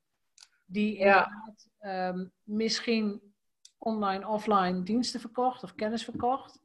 [0.66, 1.06] Die Ja.
[1.06, 3.22] inderdaad ehm, misschien
[3.78, 6.60] online, offline diensten verkocht of kennis verkocht.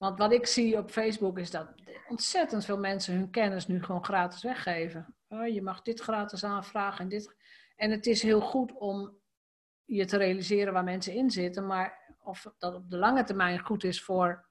[0.00, 1.74] Want wat ik zie op Facebook is dat
[2.08, 5.14] ontzettend veel mensen hun kennis nu gewoon gratis weggeven.
[5.28, 7.36] Oh, je mag dit gratis aanvragen en dit.
[7.76, 9.18] En het is heel goed om
[9.84, 11.66] je te realiseren waar mensen in zitten.
[11.66, 14.48] Maar of dat op de lange termijn goed is voor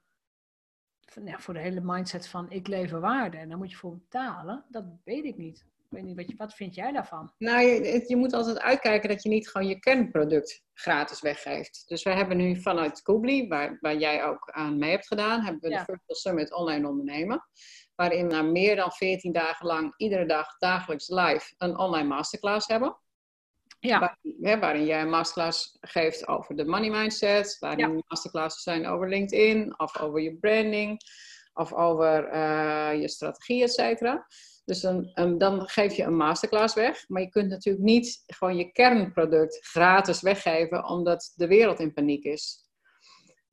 [1.37, 4.85] voor de hele mindset van ik lever waarde en daar moet je voor betalen, dat
[5.03, 5.65] weet ik niet.
[5.91, 7.33] Ik weet niet, wat, je, wat vind jij daarvan?
[7.37, 11.83] nou je, je moet altijd uitkijken dat je niet gewoon je kernproduct gratis weggeeft.
[11.87, 15.61] Dus we hebben nu vanuit Koobli, waar, waar jij ook aan mee hebt gedaan, hebben
[15.61, 15.77] we Ja.
[15.77, 17.43] de Virtual Summit Online Ondernemen.
[17.95, 22.97] Waarin we meer dan 14 dagen lang, iedere dag, dagelijks live, een online masterclass hebben.
[23.79, 28.87] Ja, Waarin, hè, waarin jij een masterclass geeft over de money mindset, waarin masterclasses zijn
[28.87, 30.99] over LinkedIn, of over je branding,
[31.53, 34.25] of over eh, je strategie, et cetera.
[34.69, 38.57] Dus dan, en dan geef je een masterclass weg, maar je kunt natuurlijk niet gewoon
[38.57, 42.67] je kernproduct gratis weggeven, omdat de wereld in paniek is.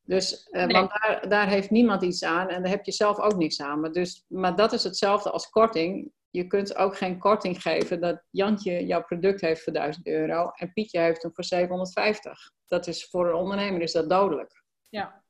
[0.02, 0.76] Dus, eh, Nee.
[0.76, 3.81] want daar, daar heeft niemand iets aan en daar heb je zelf ook niks aan.
[3.81, 6.12] Maar, dus, maar dat is hetzelfde als korting.
[6.31, 10.72] Je kunt ook geen korting geven dat Jantje jouw product heeft voor 1000 euro en
[10.72, 12.50] Pietje heeft hem voor 750.
[12.66, 14.62] Dat is voor een ondernemer is dat dodelijk.
[14.88, 15.22] ja,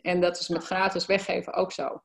[0.00, 2.02] En dat is met gratis weggeven ook zo.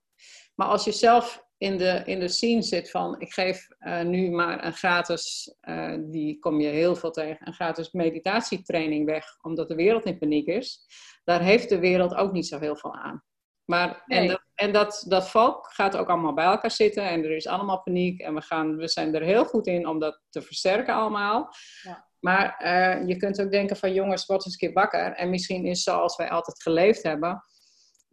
[0.56, 4.30] Maar als je zelf in de, in de scene zit van ik geef uh, nu
[4.30, 9.67] maar een gratis, uh, die kom je heel veel tegen, een gratis meditatietraining weg, omdat
[9.67, 10.86] de wereld in paniek is,
[11.24, 13.24] daar heeft de wereld ook niet zo heel veel aan.
[13.65, 14.20] Maar, nee.
[14.20, 17.48] En, dat, en dat, dat volk gaat ook allemaal bij elkaar zitten en er is
[17.48, 20.93] allemaal paniek en we, gaan, we zijn er heel goed in om dat te versterken
[20.93, 21.50] allemaal.
[21.82, 22.08] Ja.
[22.20, 25.13] Maar uh, je kunt ook denken van jongens, word eens een keer wakker.
[25.13, 27.43] En misschien is zoals wij altijd geleefd hebben,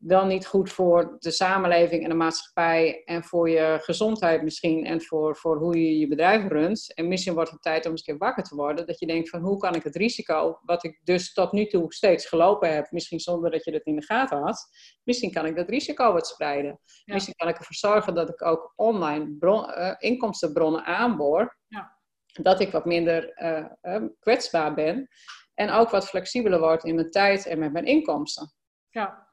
[0.07, 5.03] wel niet goed voor de samenleving en de maatschappij en voor je gezondheid misschien en
[5.03, 6.95] voor, voor hoe je je bedrijf runt.
[6.95, 8.87] En misschien wordt het tijd om eens een keer wakker te worden.
[8.87, 11.93] Dat je denkt van hoe kan ik het risico, wat ik dus tot nu toe
[11.93, 14.69] steeds gelopen heb, misschien zonder dat je dat in de gaten had,
[15.03, 16.81] misschien kan ik dat risico wat spreiden.
[17.05, 21.59] Misschien kan ik ervoor zorgen dat ik ook online bron, uh, inkomstenbronnen aanboor.
[21.67, 21.99] Ja.
[22.43, 25.09] Dat ik wat minder uh, uh, kwetsbaar ben.
[25.55, 28.53] En ook wat flexibeler word in mijn tijd en met mijn inkomsten.
[28.89, 29.24] Ja,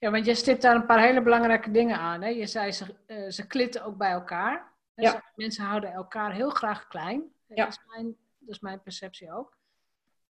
[0.00, 2.22] ja, want je stipt daar een paar hele belangrijke dingen aan.
[2.22, 2.28] Hè?
[2.28, 4.72] Je zei ze, uh, ze klitten ook bij elkaar.
[4.94, 5.24] Ja.
[5.34, 7.32] Mensen houden elkaar heel graag klein.
[7.46, 7.64] Ja.
[7.64, 9.58] Dat, is mijn, dat is mijn perceptie ook.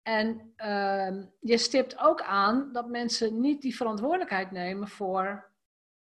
[0.01, 5.51] En uh, je stipt ook aan dat mensen niet die verantwoordelijkheid nemen voor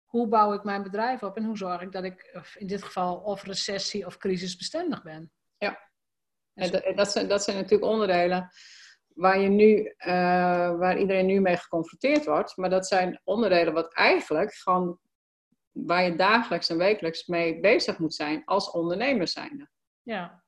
[0.05, 3.17] hoe bouw ik mijn bedrijf op en hoe zorg ik dat ik in dit geval
[3.17, 5.33] of recessie of crisisbestendig ben.
[5.59, 5.79] Ja,
[6.55, 8.51] en dat, dat, zijn, dat zijn natuurlijk onderdelen
[9.21, 10.15] waar, je nu, uh,
[10.79, 12.57] waar iedereen nu mee geconfronteerd wordt.
[12.57, 14.99] Maar dat zijn onderdelen wat eigenlijk gewoon
[15.71, 19.69] waar je dagelijks en wekelijks mee bezig moet zijn als ondernemer zijnde.
[20.03, 20.45] Ja.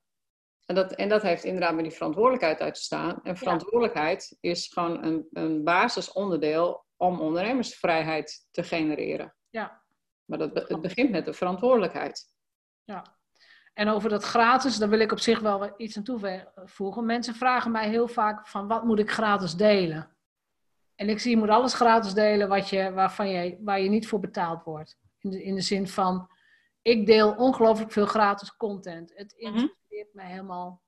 [0.65, 3.19] En dat, en dat heeft inderdaad met die verantwoordelijkheid uit te staan.
[3.23, 9.35] En verantwoordelijkheid is gewoon een, een basisonderdeel om ondernemersvrijheid te genereren.
[9.49, 9.83] Ja.
[10.25, 12.25] Maar dat, het begint met de verantwoordelijkheid.
[12.83, 13.17] Ja.
[13.73, 17.05] En over dat gratis, daar wil ik op zich wel iets aan toevoegen.
[17.05, 20.17] Mensen vragen mij heel vaak van wat moet ik gratis delen?
[20.95, 24.07] En ik zie, je moet alles gratis delen wat je, waarvan je, waar je niet
[24.07, 24.97] voor betaald wordt.
[25.19, 26.29] In de, in de zin van,
[26.81, 29.11] ik deel ongelooflijk veel gratis content.
[29.15, 29.45] Het mhm.
[29.45, 30.81] interesseert me helemaal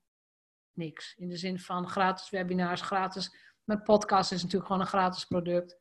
[0.71, 1.15] niks.
[1.15, 3.43] In de zin van gratis webinars, gratis...
[3.63, 5.77] Mijn podcast is natuurlijk gewoon een gratis product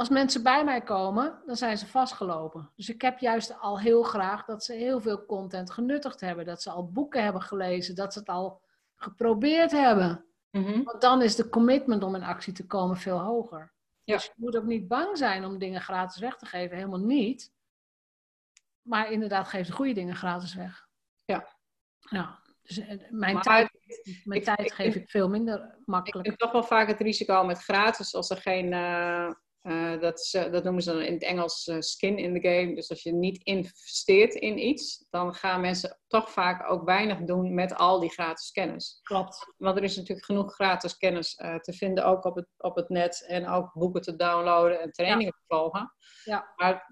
[0.00, 2.70] als mensen bij mij komen, dan zijn ze vastgelopen.
[2.76, 6.44] Dus ik heb juist al heel graag dat ze heel veel content genuttigd hebben.
[6.44, 8.60] Dat ze al boeken hebben gelezen, dat ze het al
[8.96, 10.24] geprobeerd hebben.
[10.50, 10.82] Mhm.
[10.82, 13.72] Want dan is de commitment om in actie te komen veel hoger.
[14.04, 14.14] Ja.
[14.14, 16.76] Dus je moet ook niet bang zijn om dingen gratis weg te geven.
[16.76, 17.52] Helemaal niet.
[18.82, 20.88] Maar inderdaad, geef de goede dingen gratis weg.
[21.24, 21.48] Ja.
[21.98, 22.38] Ja.
[22.62, 23.70] Dus eh, mijn tijd,
[24.24, 26.26] mijn tijd geef ik veel minder makkelijk.
[26.26, 28.72] Ik heb toch wel vaak het risico met gratis als er geen...
[28.72, 32.74] Uh uh, dat, dat, noemen ze dan in het Engels uh, skin in the game.
[32.74, 37.54] Dus als je niet investeert in iets, dan gaan mensen toch vaak ook weinig doen
[37.54, 39.00] met al die gratis kennis.
[39.02, 39.54] Klopt.
[39.56, 43.24] Want er is natuurlijk genoeg gratis kennis te vinden, ook op het, op het net.
[43.26, 45.94] En ook boeken te downloaden en trainingen te volgen.
[46.24, 46.52] Ja.
[46.56, 46.90] Maar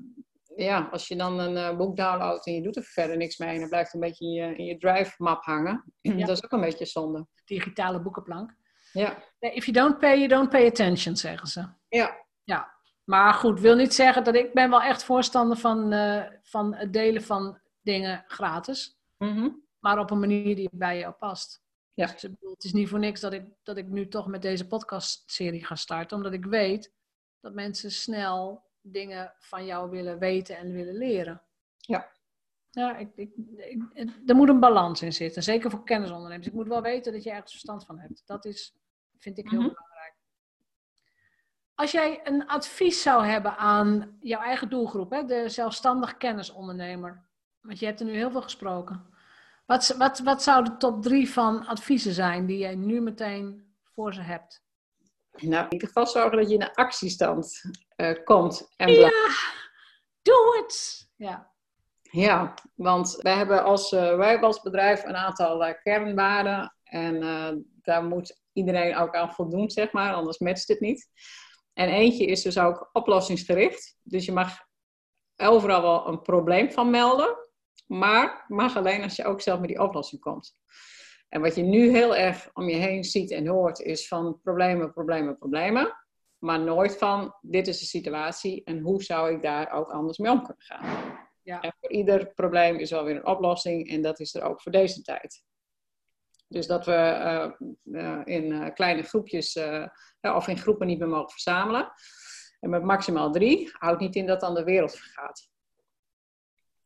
[0.56, 3.54] ja, als je dan een boek downloadt en je doet er verder niks mee...
[3.54, 5.84] en dan blijft een beetje in je, in je drive-map hangen.
[6.00, 6.26] Ja.
[6.26, 7.26] dat is ook een beetje zonde.
[7.44, 8.56] Digitale boekenplank.
[8.92, 9.22] Ja.
[9.38, 11.68] If you don't pay, you don't pay attention, zeggen ze.
[11.88, 16.24] Ja, ja, maar goed, wil niet zeggen dat ik ben wel echt voorstander van, uh,
[16.42, 18.98] van het delen van dingen gratis.
[19.18, 21.62] Mm Maar op een manier die bij jou past.
[21.94, 22.06] Ja.
[22.06, 25.64] Dus, het is niet voor niks dat ik, dat ik nu toch met deze podcastserie
[25.64, 26.16] ga starten.
[26.16, 26.92] Omdat ik weet
[27.40, 31.42] dat mensen snel dingen van jou willen weten en willen leren.
[31.76, 32.10] Ja.
[32.70, 33.82] Ja, ik, ik, ik,
[34.26, 35.42] er moet een balans in zitten.
[35.42, 36.46] Zeker voor kennisondernemers.
[36.46, 38.22] Ik moet wel weten dat je ergens verstand van hebt.
[38.26, 38.74] Dat is,
[39.16, 39.87] vind ik heel mm belangrijk.
[41.78, 47.24] Als jij een advies zou hebben aan jouw eigen doelgroep, hè, de zelfstandig kennisondernemer,
[47.60, 49.14] want je hebt er nu heel veel gesproken.
[49.66, 54.14] Wat, wat, wat zou de top drie van adviezen zijn die jij nu meteen voor
[54.14, 54.64] ze hebt?
[55.32, 57.62] Nou, in ieder geval zorgen dat je in een actiestand
[57.96, 58.68] uh, komt.
[58.76, 59.10] En ja,
[60.22, 61.06] doe het!
[61.16, 61.50] Ja.
[62.02, 66.74] Ja, want wij hebben als, uh, wij hebben als bedrijf een aantal uh, kernwaarden.
[66.84, 67.20] En
[67.82, 71.08] daar moet iedereen ook aan voldoen, zeg maar, anders matcht het niet.
[71.78, 73.98] En eentje is dus ook oplossingsgericht.
[74.02, 74.58] Dus je mag
[75.36, 77.36] overal wel een probleem van melden,
[77.86, 80.52] maar mag alleen als je ook zelf met die oplossing komt.
[81.28, 84.92] En wat je nu heel erg om je heen ziet en hoort, is van problemen,
[84.92, 85.96] problemen, problemen.
[86.38, 90.32] Maar nooit van dit is de situatie en hoe zou ik daar ook anders mee
[90.32, 91.18] om kunnen gaan.
[91.42, 91.60] Ja.
[91.60, 94.72] En voor ieder probleem is wel weer een oplossing en dat is er ook voor
[94.72, 95.44] deze tijd.
[96.48, 97.50] Dus dat we uh,
[97.84, 99.58] uh, in uh, kleine groepjes
[100.20, 101.92] of in groepen niet meer mogen verzamelen.
[102.60, 105.48] En met maximaal drie houdt niet in dat dan de wereld vergaat.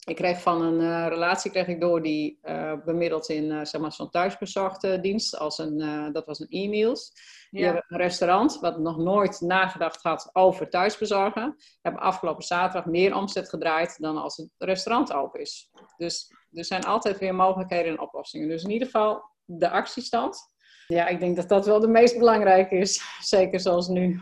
[0.04, 2.38] ik kreeg van een relatie kreeg ik door die
[2.84, 7.12] bemiddeld in zeg maar zo'n thuisbezorgde dienst als een dat was een e-mails.
[7.50, 11.56] Hebben een restaurant wat nog nooit nagedacht had over thuisbezorgen.
[11.80, 15.70] Hebben afgelopen zaterdag meer omzet gedraaid dan als het restaurant open is.
[15.96, 18.48] Dus er zijn altijd weer mogelijkheden en oplossingen.
[18.48, 20.50] Dus in ieder geval de actiestand.
[20.86, 23.02] Ja, ik denk dat dat wel de meest belangrijke is.
[23.20, 24.20] Zeker zoals nu.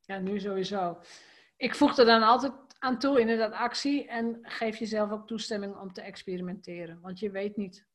[0.00, 0.98] Ja, nu sowieso.
[1.56, 4.08] Ik voeg er dan altijd aan toe, inderdaad, actie.
[4.08, 7.00] En geef jezelf ook toestemming om te experimenteren.
[7.00, 7.86] Want je weet niet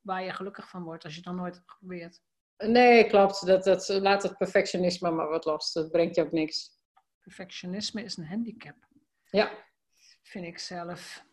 [0.00, 2.20] waar je gelukkig van wordt als je het dan nooit geprobeerd.
[2.56, 3.46] Nee, klopt.
[3.46, 5.72] Dat, dat, laat het perfectionisme maar wat los.
[5.72, 6.80] Dat brengt je ook niks.
[7.20, 8.76] Perfectionisme is een handicap.
[9.30, 9.50] Ja.
[10.22, 11.24] Vind ik zelf.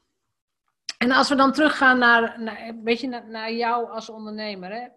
[0.99, 2.39] En als we dan teruggaan naar,
[2.83, 4.71] weet je, naar, jou als ondernemer.
[4.71, 4.87] Hè?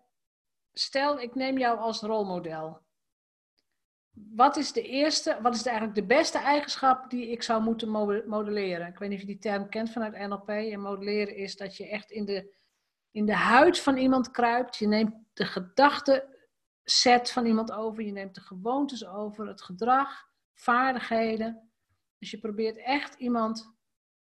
[0.73, 2.81] Stel, ik neem jou als rolmodel.
[4.11, 7.89] Wat is de eerste, wat is eigenlijk de beste eigenschap die ik zou moeten
[8.27, 8.87] modelleren?
[8.87, 10.49] Ik weet niet of je die term kent vanuit NLP.
[10.49, 12.55] En modelleren is dat je echt in de,
[13.11, 14.77] in de huid van iemand kruipt.
[14.77, 18.03] Je neemt de gedachteset van iemand over.
[18.03, 21.73] Je neemt de gewoontes over, het gedrag, vaardigheden.
[22.19, 23.73] Dus je probeert echt iemand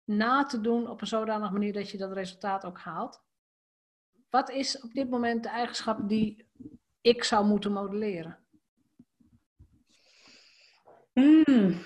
[0.08, 3.22] na te doen op een zodanige manier dat je dat resultaat ook haalt.
[4.30, 6.46] Wat is op dit moment de eigenschap die
[7.00, 8.38] ik zou moeten modelleren?
[11.12, 11.82] Hmm.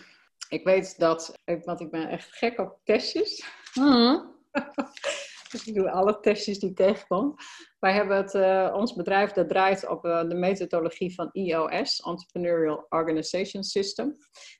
[0.48, 3.44] Ik weet dat, want ik ben echt gek op testjes.
[3.74, 4.36] Mm.
[5.50, 7.36] dus ik doe alle testjes die ik tegenkom.
[7.82, 12.86] Wij hebben het, uh, ons bedrijf dat draait op uh, de methodologie van EOS, Entrepreneurial
[12.88, 14.16] Organization System.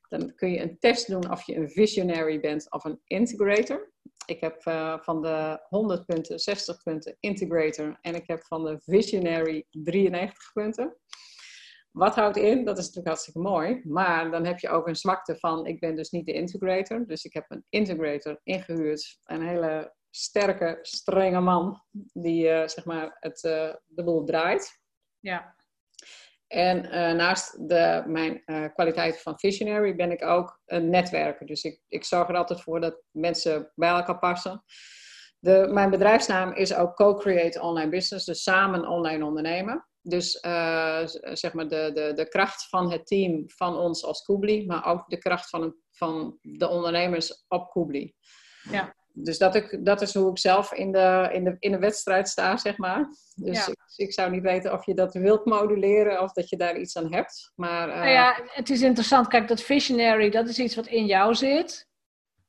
[0.09, 3.93] Dan kun je een test doen of je een visionary bent of een integrator.
[4.27, 8.81] Ik heb uh, van de 100 punten 60 punten integrator en ik heb van de
[8.85, 10.97] visionary 93 punten.
[11.91, 12.65] Wat houdt in?
[12.65, 13.81] Dat is natuurlijk hartstikke mooi.
[13.85, 17.07] Maar dan heb je ook een zwakte van, ik ben dus niet de integrator.
[17.07, 19.19] Dus ik heb een integrator ingehuurd.
[19.23, 24.81] Een hele sterke, strenge man die uh, zeg maar het, uh, de boel draait.
[25.21, 25.57] Ja.
[26.47, 28.43] En uh, naast de, mijn
[28.75, 31.47] kwaliteit van visionary ben ik ook een netwerker.
[31.47, 34.65] Dus ik, ik zorg er altijd voor dat mensen bij elkaar passen.
[35.39, 39.89] De, mijn bedrijfsnaam is ook Co-Create Online Business, dus samen online ondernemen.
[40.01, 40.31] Dus
[41.33, 45.09] zeg maar de, de, de kracht van het team van ons als Koebli, maar ook
[45.09, 48.15] de kracht van, van de ondernemers op Koebli.
[48.71, 48.95] Ja.
[49.15, 52.29] Dus dat, ik, dat is hoe ik zelf in de, in de, in de wedstrijd
[52.29, 53.09] sta, zeg maar.
[53.35, 56.77] Dus ik, ik, zou niet weten of je dat wilt moduleren of dat je daar
[56.77, 57.53] iets aan hebt.
[57.55, 57.95] Maar, uh...
[57.95, 59.29] nou ja, het is interessant.
[59.29, 61.89] Kijk, dat visionary, dat is iets wat in jou zit.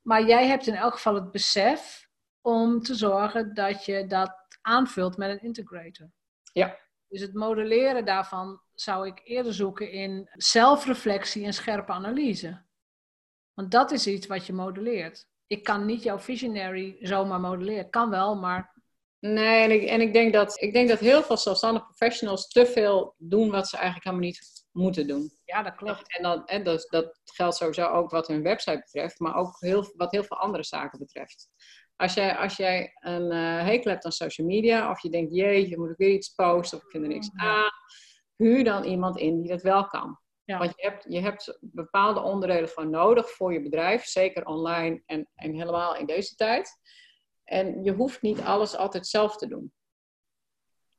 [0.02, 2.08] Maar jij hebt in elk geval het besef
[2.42, 6.12] om te zorgen dat je dat aanvult met een integrator.
[6.54, 6.78] Ja.
[7.08, 12.66] Dus het modelleren daarvan zou ik eerder zoeken in zelfreflectie en scherpe analyse.
[13.54, 15.28] Want dat is iets wat je modelleert.
[15.54, 17.90] Ik kan niet jouw visionary zomaar modelleren.
[17.90, 18.72] Kan wel, maar.
[19.20, 22.66] Nee, en ik, en ik, denk, dat, ik denk dat heel veel zelfstandige professionals te
[22.66, 25.32] veel doen wat ze eigenlijk helemaal niet moeten doen.
[25.46, 26.18] Ja, dat klopt.
[26.18, 29.94] En, dan, en dat, dat geldt sowieso ook wat hun website betreft, maar ook heel,
[29.96, 31.50] wat heel veel andere zaken betreft.
[31.96, 35.78] Als jij, als jij een uh, hekel hebt aan social media, of je denkt, je
[35.78, 37.72] moet ik weer iets posten, of ik vind er niks aan,
[38.36, 40.20] huur dan iemand in die dat wel kan.
[40.46, 40.58] Ja.
[40.58, 45.30] Want je hebt, je hebt bepaalde onderdelen van nodig voor je bedrijf, zeker online en,
[45.36, 46.80] en helemaal in deze tijd.
[47.44, 49.74] En je hoeft niet alles altijd zelf te doen.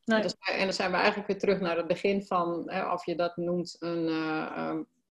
[0.05, 0.23] Nee.
[0.53, 3.37] En dan zijn we eigenlijk weer terug naar het begin van, hè, of je dat
[3.37, 4.75] noemt een, uh,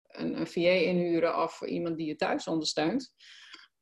[0.08, 3.14] een, een VA inhuren of iemand die je thuis ondersteunt.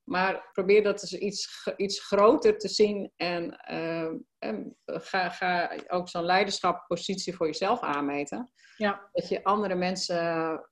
[0.05, 6.09] Maar probeer dat dus iets, iets groter te zien en, uh, en ga, ga ook
[6.09, 8.53] zo'n leiderschappositie voor jezelf aanmeten.
[8.77, 9.09] Ja.
[9.13, 10.17] Dat je andere mensen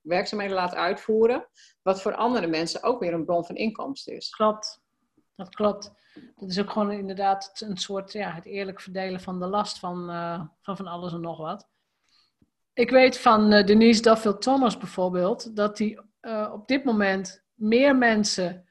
[0.01, 1.47] werkzaamheden laat uitvoeren,
[1.81, 4.29] wat voor andere mensen ook weer een bron van inkomsten is.
[4.29, 4.81] Klopt,
[5.35, 5.91] dat klopt.
[6.35, 10.09] Dat is ook gewoon inderdaad een soort, ja, het eerlijk verdelen van de last van,
[10.09, 11.69] uh, van van alles en nog wat.
[12.73, 15.99] Ik weet van uh, Denise Duffield Thomas bijvoorbeeld, dat die
[16.51, 18.67] op dit moment meer mensen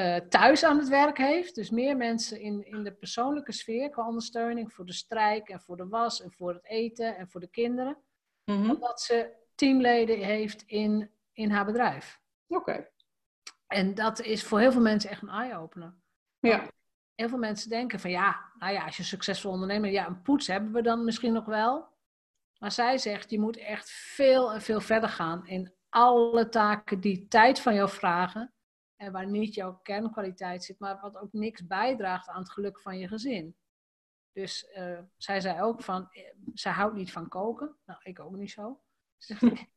[0.00, 1.54] uh, thuis aan het werk heeft.
[1.54, 5.76] Dus meer mensen in, in de persoonlijke sfeer qua ondersteuning voor de strijk en voor
[5.76, 7.98] de was en voor het eten en voor de kinderen.
[8.44, 8.70] Mm -hmm.
[8.70, 12.20] Omdat ze teamleden heeft in, in haar bedrijf.
[12.46, 12.88] Oké.
[13.66, 15.94] En dat is voor heel veel mensen echt een eye-opener.
[16.38, 16.68] Ja.
[17.14, 20.46] Heel veel mensen denken van ja, nou ja, als je succesvol ondernemer, ja, een poets
[20.46, 21.88] hebben we dan misschien nog wel.
[22.58, 27.28] Maar zij zegt, je moet echt veel en veel verder gaan in alle taken die
[27.28, 28.54] tijd van jou vragen
[29.00, 32.98] en waar niet jouw kernkwaliteit zit, maar wat ook niks bijdraagt aan het geluk van
[32.98, 33.56] je gezin.
[34.32, 36.22] Dus uh, zij zei ook van, uh,
[36.54, 37.76] zij houdt niet van koken.
[37.86, 38.80] Nou, ik ook niet zo.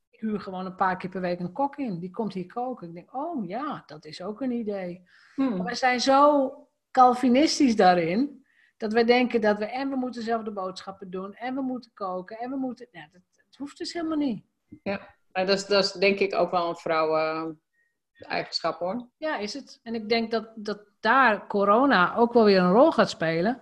[0.10, 2.00] ik huur gewoon een paar keer per week een kok in.
[2.00, 2.88] Die komt hier koken.
[2.88, 5.04] Ik denk, oh ja, dat is ook een idee.
[5.36, 5.64] Hmm.
[5.64, 6.52] We zijn zo
[6.92, 8.46] Calvinistisch daarin.
[8.78, 11.34] Dat wij denken dat we en we moeten zelf de boodschappen doen.
[11.34, 12.38] En we moeten koken.
[12.38, 12.88] En we moeten...
[12.92, 14.46] Ja, dat, dat hoeft dus helemaal niet.
[14.84, 17.56] Ja, maar dat is, dat is denk ik ook wel een vrouw
[18.20, 19.10] eigenschap hoor.
[19.18, 19.80] Ja, is het.
[19.84, 23.62] En ik denk dat, dat daar corona ook wel weer een rol gaat spelen.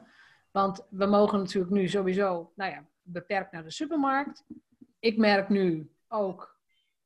[0.51, 4.43] Want we mogen natuurlijk nu sowieso, nou ja, beperkt naar de supermarkt.
[4.99, 6.59] Ik merk nu ook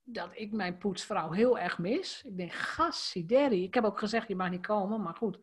[0.03, 2.23] dat ik mijn poetsvrouw heel erg mis.
[2.25, 3.63] Ik denk, gassideri.
[3.63, 5.39] Ik heb ook gezegd, je mag niet komen, maar goed.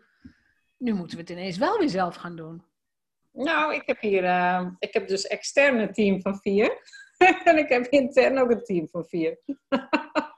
[0.77, 2.65] Nu moeten we het ineens wel weer zelf gaan doen.
[3.33, 6.79] Nou, ik heb hier, uh, ik heb dus extern een team van vier.
[7.45, 9.39] en ik heb intern ook een team van vier.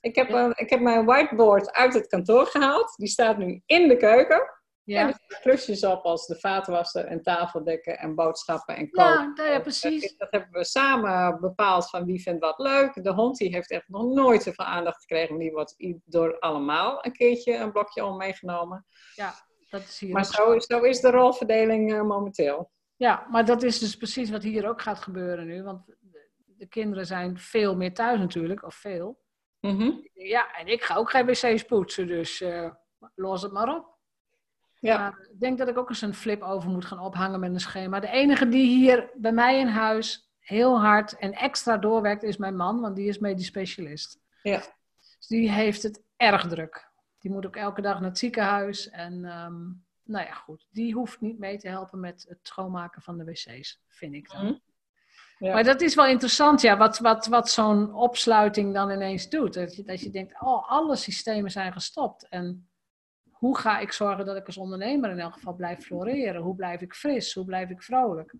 [0.00, 2.94] ik, heb, uh, ik heb mijn whiteboard uit het kantoor gehaald.
[2.96, 4.58] Die staat nu in de keuken.
[4.84, 5.00] Ja.
[5.00, 9.32] En er staan klusjes op als de vaatwasser en tafeldekken en boodschappen en koken.
[9.34, 10.16] Ja, ja, precies.
[10.16, 13.04] Dat hebben we samen bepaald van wie vindt wat leuk.
[13.04, 15.38] De hond die heeft echt nog nooit zoveel aandacht gekregen.
[15.38, 18.86] Die wordt door allemaal een keertje een blokje om meegenomen.
[19.14, 19.34] Ja,
[19.68, 22.70] dat is hier Maar zo, zo, is de rolverdeling uh, momenteel.
[22.96, 25.62] Ja, maar dat is dus precies wat hier ook gaat gebeuren nu.
[25.62, 25.82] Want
[26.46, 29.19] de kinderen zijn veel meer thuis natuurlijk, of veel.
[29.60, 30.08] Mm -hmm.
[30.12, 32.70] Ja, en ik ga ook geen wc's poetsen, dus uh,
[33.14, 33.98] los het maar op.
[34.80, 34.98] Ja.
[34.98, 37.60] Maar ik denk dat ik ook eens een flip over moet gaan ophangen met een
[37.60, 38.00] schema.
[38.00, 42.56] De enige die hier bij mij in huis heel hard en extra doorwerkt is mijn
[42.56, 44.18] man, want die is medisch specialist.
[44.42, 44.58] Ja.
[45.18, 46.88] Dus die heeft het erg druk.
[47.18, 48.90] Die moet ook elke dag naar het ziekenhuis.
[48.90, 50.66] En um, nou ja, goed.
[50.70, 54.44] Die hoeft niet mee te helpen met het schoonmaken van de wc's, vind ik dan.
[54.44, 54.60] Mm.
[55.40, 55.52] Ja.
[55.52, 59.54] Maar dat is wel interessant, ja, wat, wat, wat zo'n opsluiting dan ineens doet.
[59.54, 62.28] Dat je, dat je denkt, oh, alle systemen zijn gestopt.
[62.28, 62.70] En
[63.30, 66.42] hoe ga ik zorgen dat ik als ondernemer in elk geval blijf floreren?
[66.42, 67.34] Hoe blijf ik fris?
[67.34, 68.34] Hoe blijf ik vrolijk?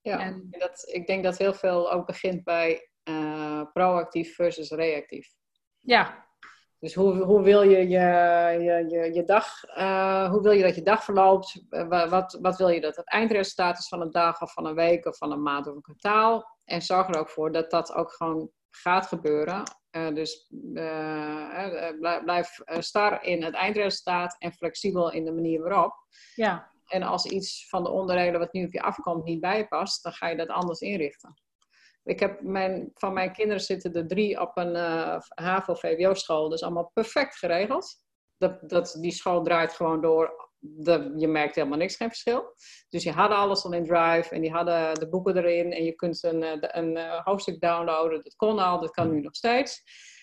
[0.00, 5.34] Ja, en, dat, ik denk dat heel veel ook begint bij uh, proactief versus reactief.
[5.78, 6.27] Ja.
[6.80, 7.98] Dus hoe, hoe wil je je,
[8.62, 11.62] je, je, je dag, uh, hoe wil je dat je dag verloopt?
[11.70, 14.74] Uh, wat, wat wil je dat het eindresultaat is van een dag of van een
[14.74, 16.58] week of van een maand of een kwartaal?
[16.64, 19.62] En zorg er ook voor dat dat ook gewoon gaat gebeuren.
[19.90, 20.46] Uh, dus
[21.98, 25.94] blijf, blijf star in het eindresultaat en flexibel in de manier waarop.
[26.34, 26.70] Ja.
[26.86, 30.28] En als iets van de onderdelen wat nu op je afkomt niet bijpast, dan ga
[30.28, 31.34] je dat anders inrichten.
[32.08, 36.48] Ik heb mijn, van mijn kinderen zitten er drie op een uh, HAVO-VWO-school.
[36.48, 37.94] Dus allemaal perfect geregeld.
[38.38, 40.50] Dat, dat, die school draait gewoon door.
[40.58, 42.54] De, je merkt helemaal niks, geen verschil.
[42.88, 45.72] Dus die hadden alles al in Drive en die hadden de boeken erin.
[45.72, 48.22] En je kunt een, een, een hoofdstuk downloaden.
[48.22, 49.82] Dat kon al, dat kan nu nog steeds.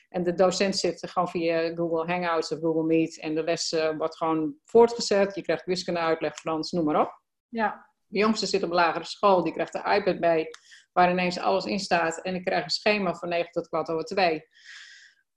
[0.09, 3.19] En de docent zit gewoon via Google Hangouts of Google Meet.
[3.19, 5.35] En de les uh, wordt gewoon voortgezet.
[5.35, 7.21] Je krijgt wiskunde uitleg, Frans, noem maar op.
[7.49, 7.93] Ja.
[8.07, 9.43] De jongste zit op een lagere school.
[9.43, 10.47] Die krijgt de iPad bij
[10.95, 12.21] waar ineens alles in staat.
[12.21, 14.47] En ik krijg een schema van 9 tot kwart over 2.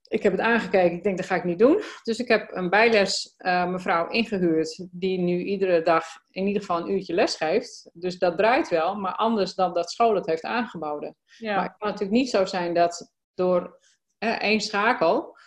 [0.07, 1.81] Ik heb het aangekeken, ik denk dat ga ik niet doen.
[2.03, 6.79] Dus ik heb een bijles uh, mevrouw ingehuurd, die nu iedere dag in ieder geval
[6.79, 7.89] een uurtje les geeft.
[7.93, 11.15] Dus dat draait wel, maar anders dan dat school het heeft aangeboden.
[11.37, 11.55] Ja.
[11.55, 13.79] Maar het kan natuurlijk niet zo zijn dat door
[14.17, 15.37] eh, één schakel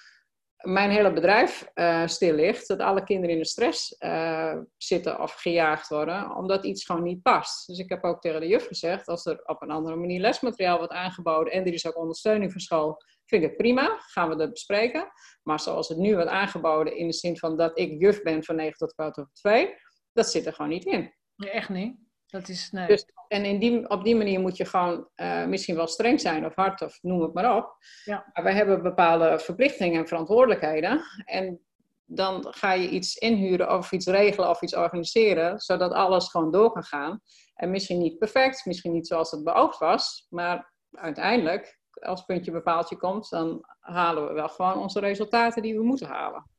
[0.62, 5.32] mijn hele bedrijf uh, stil ligt, dat alle kinderen in de stress uh, zitten of
[5.32, 7.66] gejaagd worden, omdat iets gewoon niet past.
[7.66, 10.78] Dus ik heb ook tegen de juf gezegd, als er op een andere manier lesmateriaal
[10.78, 14.36] wordt aangeboden en er is ook ondersteuning van school, vind ik het prima, gaan we
[14.36, 15.08] dat bespreken.
[15.42, 18.56] Maar zoals het nu wordt aangeboden, in de zin van dat ik juf ben van
[18.56, 19.74] 9 tot kwart over 2,
[20.12, 21.14] dat zit er gewoon niet in.
[21.36, 21.96] Echt niet.
[22.32, 22.86] Dat is, nee.
[22.86, 26.46] Dus, en in die, op die manier moet je gewoon uh, misschien wel streng zijn
[26.46, 27.76] of hard of noem het maar op.
[28.04, 28.30] Ja.
[28.32, 31.02] Maar wij hebben bepaalde verplichtingen en verantwoordelijkheden.
[31.24, 31.60] En
[32.04, 36.72] dan ga je iets inhuren of iets regelen of iets organiseren, zodat alles gewoon door
[36.72, 37.20] kan gaan.
[37.54, 42.96] En misschien niet perfect, misschien niet zoals het beoogd was, maar uiteindelijk, als puntje bepaaltje
[42.96, 46.50] komt, dan halen we wel gewoon onze resultaten die we moeten halen.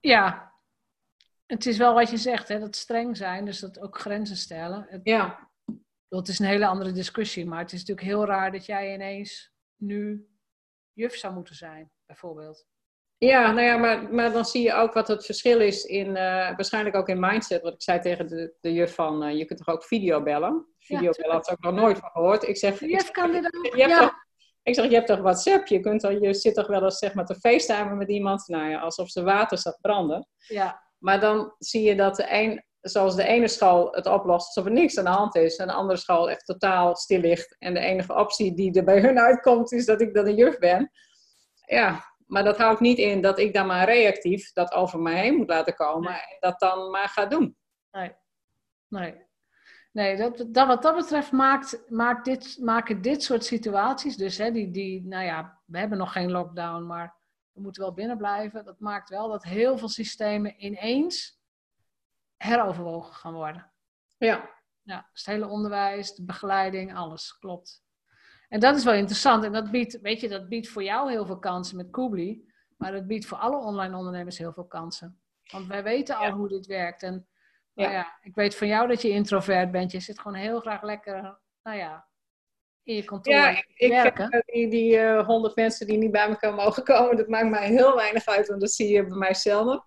[0.00, 0.49] Ja,
[1.50, 4.86] het is wel wat je zegt, hè, dat streng zijn, dus dat ook grenzen stellen.
[4.88, 5.48] Het, ja.
[6.08, 9.52] Dat is een hele andere discussie, maar het is natuurlijk heel raar dat jij ineens
[9.76, 10.28] nu
[10.92, 12.66] juf zou moeten zijn, bijvoorbeeld.
[13.18, 16.14] Ja, nou ja, maar, maar dan zie je ook wat het verschil is in, uh,
[16.56, 17.62] waarschijnlijk ook in mindset.
[17.62, 20.66] Wat ik zei tegen de, de juf van, uh, je kunt toch ook videobellen?
[20.78, 22.48] Videobellen ja, had ook nog nooit van gehoord.
[22.48, 24.00] Ik zeg, de juf kan dit ook, je hebt ja.
[24.00, 24.14] toch,
[24.62, 25.66] ik zeg, je hebt toch WhatsApp?
[25.66, 28.48] Je, kunt je zit toch wel eens zeg maar, te facetimen met iemand?
[28.48, 30.28] Nou ja, alsof ze water staat branden.
[30.46, 30.89] Ja.
[31.00, 34.72] Maar dan zie je dat de een, zoals de ene school het oplost alsof er
[34.72, 35.56] niks aan de hand is.
[35.56, 37.56] En de andere school echt totaal stil ligt.
[37.58, 40.58] En de enige optie die er bij hun uitkomt is dat ik dan een juf
[40.58, 40.90] ben.
[41.66, 45.34] Ja, maar dat houdt niet in dat ik dan maar reactief dat over mij heen
[45.34, 46.12] moet laten komen.
[46.12, 47.56] En dat dan maar ga doen.
[47.90, 48.12] Nee,
[48.88, 49.28] nee.
[49.92, 54.50] Nee, dat, dat, wat dat betreft maakt, maakt dit, maken dit soort situaties, dus hè,
[54.50, 57.19] die, die, nou ja, we hebben nog geen lockdown, maar
[57.60, 58.64] we moeten wel binnen blijven.
[58.64, 61.40] Dat maakt wel dat heel veel systemen ineens
[62.36, 63.72] heroverwogen gaan worden.
[64.18, 64.58] Ja.
[64.82, 67.84] Ja, dus het hele onderwijs, de begeleiding, alles, klopt.
[68.48, 69.44] En dat is wel interessant.
[69.44, 72.48] En dat biedt, weet je, dat biedt voor jou heel veel kansen met Kubli.
[72.76, 75.20] Maar het biedt voor alle online ondernemers heel veel kansen.
[75.52, 77.02] Want wij weten al hoe dit werkt.
[77.02, 77.28] En
[77.74, 78.18] nou ja.
[78.22, 79.92] ik weet van jou dat je introvert bent.
[79.92, 82.08] Je zit gewoon heel graag lekker, nou ja,
[82.84, 84.44] in je kantoor ja, ik, ik werken.
[84.46, 87.96] die, die uh, honderd mensen die niet bij me mogen komen, dat maakt mij heel
[87.96, 89.84] weinig uit, want dat zie je bij mijzelf.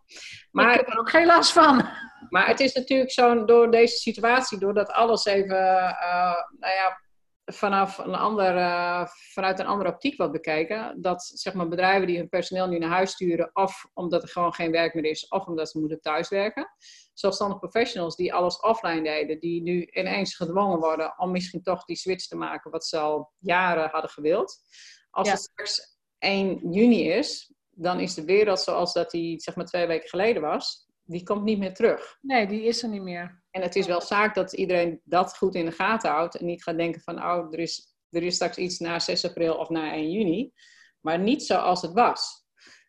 [0.52, 1.89] Maar ik heb er ook geen last van.
[2.30, 7.03] Maar het is natuurlijk zo, door deze situatie, doordat alles even, uh, nou ja,
[7.46, 11.02] vanaf een ander, uh, vanuit een andere optiek wat bekijken.
[11.02, 14.54] Dat zeg maar, bedrijven die hun personeel nu naar huis sturen, of omdat er gewoon
[14.54, 16.68] geen werk meer is, of omdat ze moeten thuiswerken.
[17.14, 21.96] Zelfstandig professionals die alles offline deden, die nu ineens gedwongen worden om misschien toch die
[21.96, 24.62] switch te maken, wat ze al jaren hadden gewild.
[25.10, 29.66] Als het straks 1 juni is, dan is de wereld zoals dat die zeg maar
[29.66, 32.18] twee weken geleden was, die komt niet meer terug.
[32.22, 33.43] Nee, die is er niet meer.
[33.51, 36.64] En het is wel zaak dat iedereen dat goed in de gaten houdt en niet
[36.64, 39.91] gaat denken van, oh, er is, er is straks iets na 6 april of na
[39.91, 40.51] 1 juni,
[40.99, 42.41] maar niet zoals het was.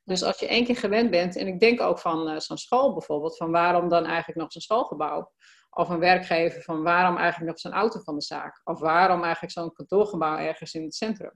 [0.04, 2.92] Dus als je één keer gewend bent, en ik denk ook van uh, zo'n school
[2.92, 5.32] bijvoorbeeld, van waarom dan eigenlijk nog zo'n schoolgebouw?
[5.70, 8.60] Of een werkgever van waarom eigenlijk nog zo'n auto van de zaak?
[8.64, 11.32] Of waarom eigenlijk zo'n kantoorgebouw ergens in het centrum?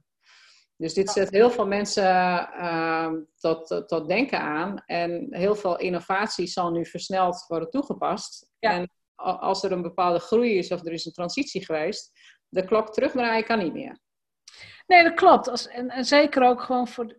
[0.79, 4.83] Dus dit zet heel veel mensen uh, tot, tot denken aan.
[4.87, 8.51] En heel veel innovatie zal nu versneld worden toegepast.
[8.59, 12.11] En als er een bepaalde groei is of er is een transitie geweest,
[12.49, 13.99] de klok terugdraaien kan niet meer.
[14.87, 15.49] Nee, dat klopt.
[15.49, 17.17] Als, en, en zeker ook gewoon voor,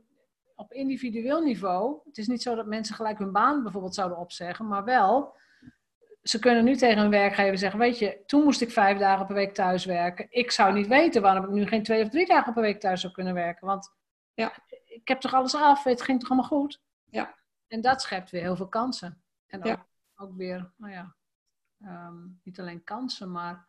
[0.56, 2.00] op individueel niveau.
[2.04, 5.36] Het is niet zo dat mensen gelijk hun baan bijvoorbeeld zouden opzeggen, maar wel,
[6.22, 9.36] ze kunnen nu tegen hun werkgever zeggen: Weet je, toen moest ik vijf dagen per
[9.36, 10.28] week thuis werken.
[10.30, 13.02] Ik zou niet weten waarom ik nu geen twee of drie dagen per week thuis
[13.02, 13.68] zou kunnen werken.
[13.68, 13.94] Want
[14.34, 14.54] ja,
[14.86, 16.82] ik heb toch alles af, het ging toch allemaal goed?
[17.10, 17.36] Ja.
[17.68, 19.24] En dat schept weer heel veel kansen.
[19.48, 21.16] En ook, ook weer, nou ja,
[21.82, 23.66] ehm, niet alleen kansen, maar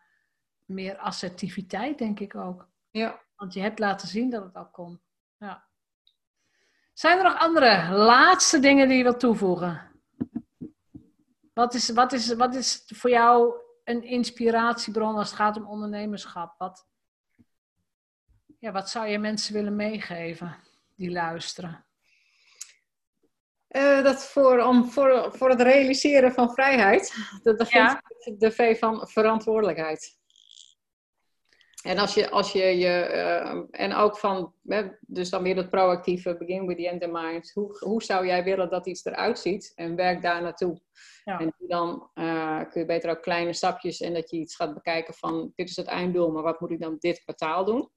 [0.64, 2.68] meer assertiviteit, denk ik ook.
[2.90, 3.20] Ja.
[3.36, 5.01] Want je hebt laten zien dat het al kon.
[5.38, 5.64] Ja.
[6.92, 9.89] Zijn er nog andere laatste dingen die je wilt toevoegen?
[11.61, 13.54] Wat is, wat is, wat is voor jou
[13.84, 16.54] een inspiratiebron als het gaat om ondernemerschap?
[16.58, 16.86] Wat,
[18.58, 20.56] ja, wat zou je mensen willen meegeven
[20.94, 21.84] die luisteren?
[23.68, 28.02] Uh, dat voor, om, voor, voor het realiseren van vrijheid, dat, ja.
[28.38, 30.18] de V van verantwoordelijkheid.
[31.83, 34.55] En als je, als je, je uh, en ook van,
[35.01, 37.51] dus dan weer dat proactieve, begin with the end in mind.
[37.53, 40.81] Hoe, hoe zou jij willen dat iets eruit ziet en werk daar naartoe?
[41.24, 41.41] Ja.
[41.41, 45.14] En dan uh, kun je beter ook kleine stapjes en dat je iets gaat bekijken
[45.14, 47.91] van, dit is het einddoel, maar wat moet ik dan dit kwartaal doen?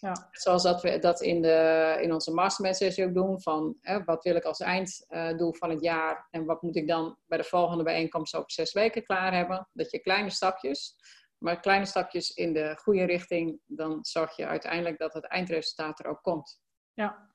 [0.00, 0.28] Ja.
[0.30, 4.22] Zoals dat we dat in, de, in onze mastermind sessie ook doen, van hè, wat
[4.24, 7.84] wil ik als einddoel van het jaar en wat moet ik dan bij de volgende
[7.84, 9.68] bijeenkomst over zes weken klaar hebben?
[9.72, 10.96] Dat je kleine stapjes
[11.40, 16.06] maar kleine stapjes in de goede richting, dan zorg je uiteindelijk dat het eindresultaat er
[16.06, 16.60] ook komt.
[16.94, 17.30] Ja,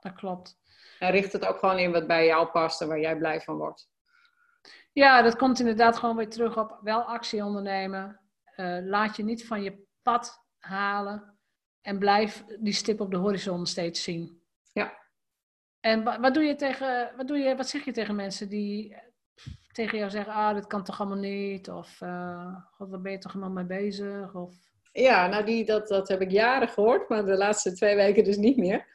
[0.00, 0.56] dat klopt.
[0.98, 3.56] En richt het ook gewoon in wat bij jou past en waar jij blij van
[3.56, 3.88] wordt.
[4.92, 8.20] Ja, dat komt inderdaad gewoon weer terug op wel actie ondernemen.
[8.56, 11.38] Uh, laat je niet van je pad halen
[11.80, 14.42] en blijf die stip op de horizon steeds zien.
[14.72, 14.98] Ja.
[15.80, 18.96] En wat doe je tegen, wat, doe je, wat zeg je tegen mensen die
[19.78, 21.70] tegen jou zeggen, ah, dit kan toch allemaal niet?
[21.70, 24.34] Of, uh, god, waar ben je toch helemaal mee bezig?
[24.34, 24.54] Of...
[24.92, 28.36] Ja, nou, die, dat, dat heb ik jaren gehoord, maar de laatste twee weken dus
[28.36, 28.86] niet meer.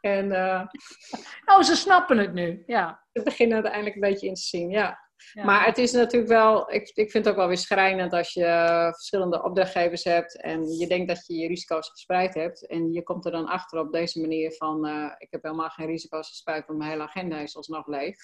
[0.00, 0.62] En, uh,
[1.54, 3.04] oh, ze snappen het nu, ja.
[3.12, 5.02] Ze beginnen het eindelijk een beetje in te zien, ja.
[5.32, 8.88] Maar het is natuurlijk wel, ik, ik vind het ook wel weer schrijnend als je
[8.92, 12.66] verschillende opdrachtgevers hebt en je denkt dat je je risico's gespreid hebt.
[12.66, 15.86] En je komt er dan achter op deze manier van, uh, ik heb helemaal geen
[15.86, 18.16] risico's gespreid, want mijn hele agenda is alsnog leeg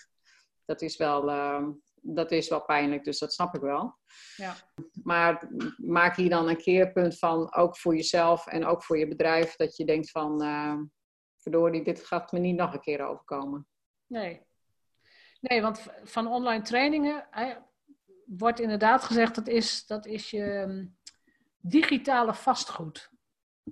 [0.70, 3.98] dat is wel, ehm, dat is wel pijnlijk, dus dat snap ik wel.
[4.36, 4.54] Ja.
[5.02, 9.56] Maar maak hier dan een keerpunt van, ook voor jezelf en ook voor je bedrijf,
[9.56, 10.78] dat je denkt van, uh,
[11.36, 13.66] verdorie, dit gaat me niet nog een keer overkomen.
[14.06, 14.42] Nee.
[15.40, 17.28] Nee, want van online trainingen
[18.26, 20.86] wordt inderdaad gezegd, dat is, dat is je ehm,
[21.60, 23.10] digitale vastgoed.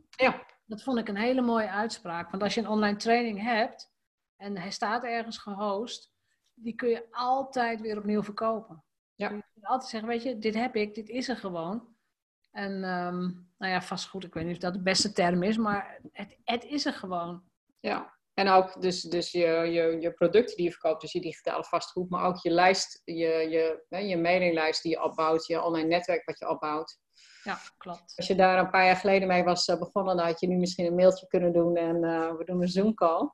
[0.09, 0.47] Ja.
[0.67, 2.31] Dat vond ik een hele mooie uitspraak.
[2.31, 3.93] Want als je een online training hebt
[4.37, 6.13] en hij staat ergens gehost,
[6.63, 8.85] die kun je altijd weer opnieuw verkopen.
[9.15, 9.29] Ja.
[9.29, 11.97] Je kunt altijd zeggen, weet je, dit heb ik, dit is er gewoon.
[12.51, 16.01] En um, nou ja, vastgoed, ik weet niet of dat de beste term is, maar
[16.13, 17.43] het, het is er gewoon.
[17.81, 21.65] Ja, en ook dus, dus je, je, je producten die je verkoopt, dus je digitale
[21.65, 23.15] vastgoed, maar ook je lijst, je,
[23.89, 26.99] je, je mailinglijst die je opbouwt, je online netwerk wat je opbouwt.
[27.43, 28.13] Ja, klopt.
[28.17, 30.57] Als je daar een paar jaar geleden mee was eh, begonnen, dan had je nu
[30.57, 33.31] misschien een mailtje kunnen doen en uh, we doen een Zoom call.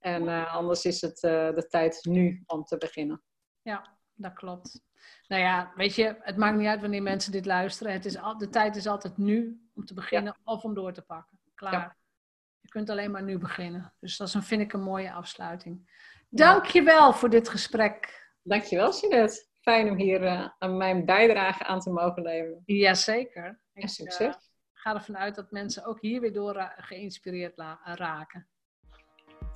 [0.00, 3.22] En eh, anders is het eh, de tijd nu om te beginnen.
[3.62, 4.84] Ja, dat klopt.
[5.28, 7.92] Nou ja, weet je, het maakt niet uit wanneer mensen dit luisteren.
[7.92, 11.02] Het is al, de tijd is altijd nu om te beginnen of om door te
[11.02, 11.38] pakken.
[11.54, 11.72] Klaar.
[11.72, 11.96] Ja.
[12.60, 13.92] Je kunt alleen maar nu beginnen.
[14.00, 15.90] Dus dat is een, vind ik een mooie afsluiting.
[16.28, 18.24] Dank je wel voor dit gesprek.
[18.42, 19.46] Dankjewel, Jeanette.
[19.60, 22.62] Fijn om hier eh, aan mijn bijdrage aan te mogen leveren.
[22.64, 23.44] Jazeker.
[23.72, 24.34] En Ik, succes.
[24.34, 24.40] eh,
[24.72, 28.48] ga ervan uit dat mensen ook hier weer door geïnspireerd raken.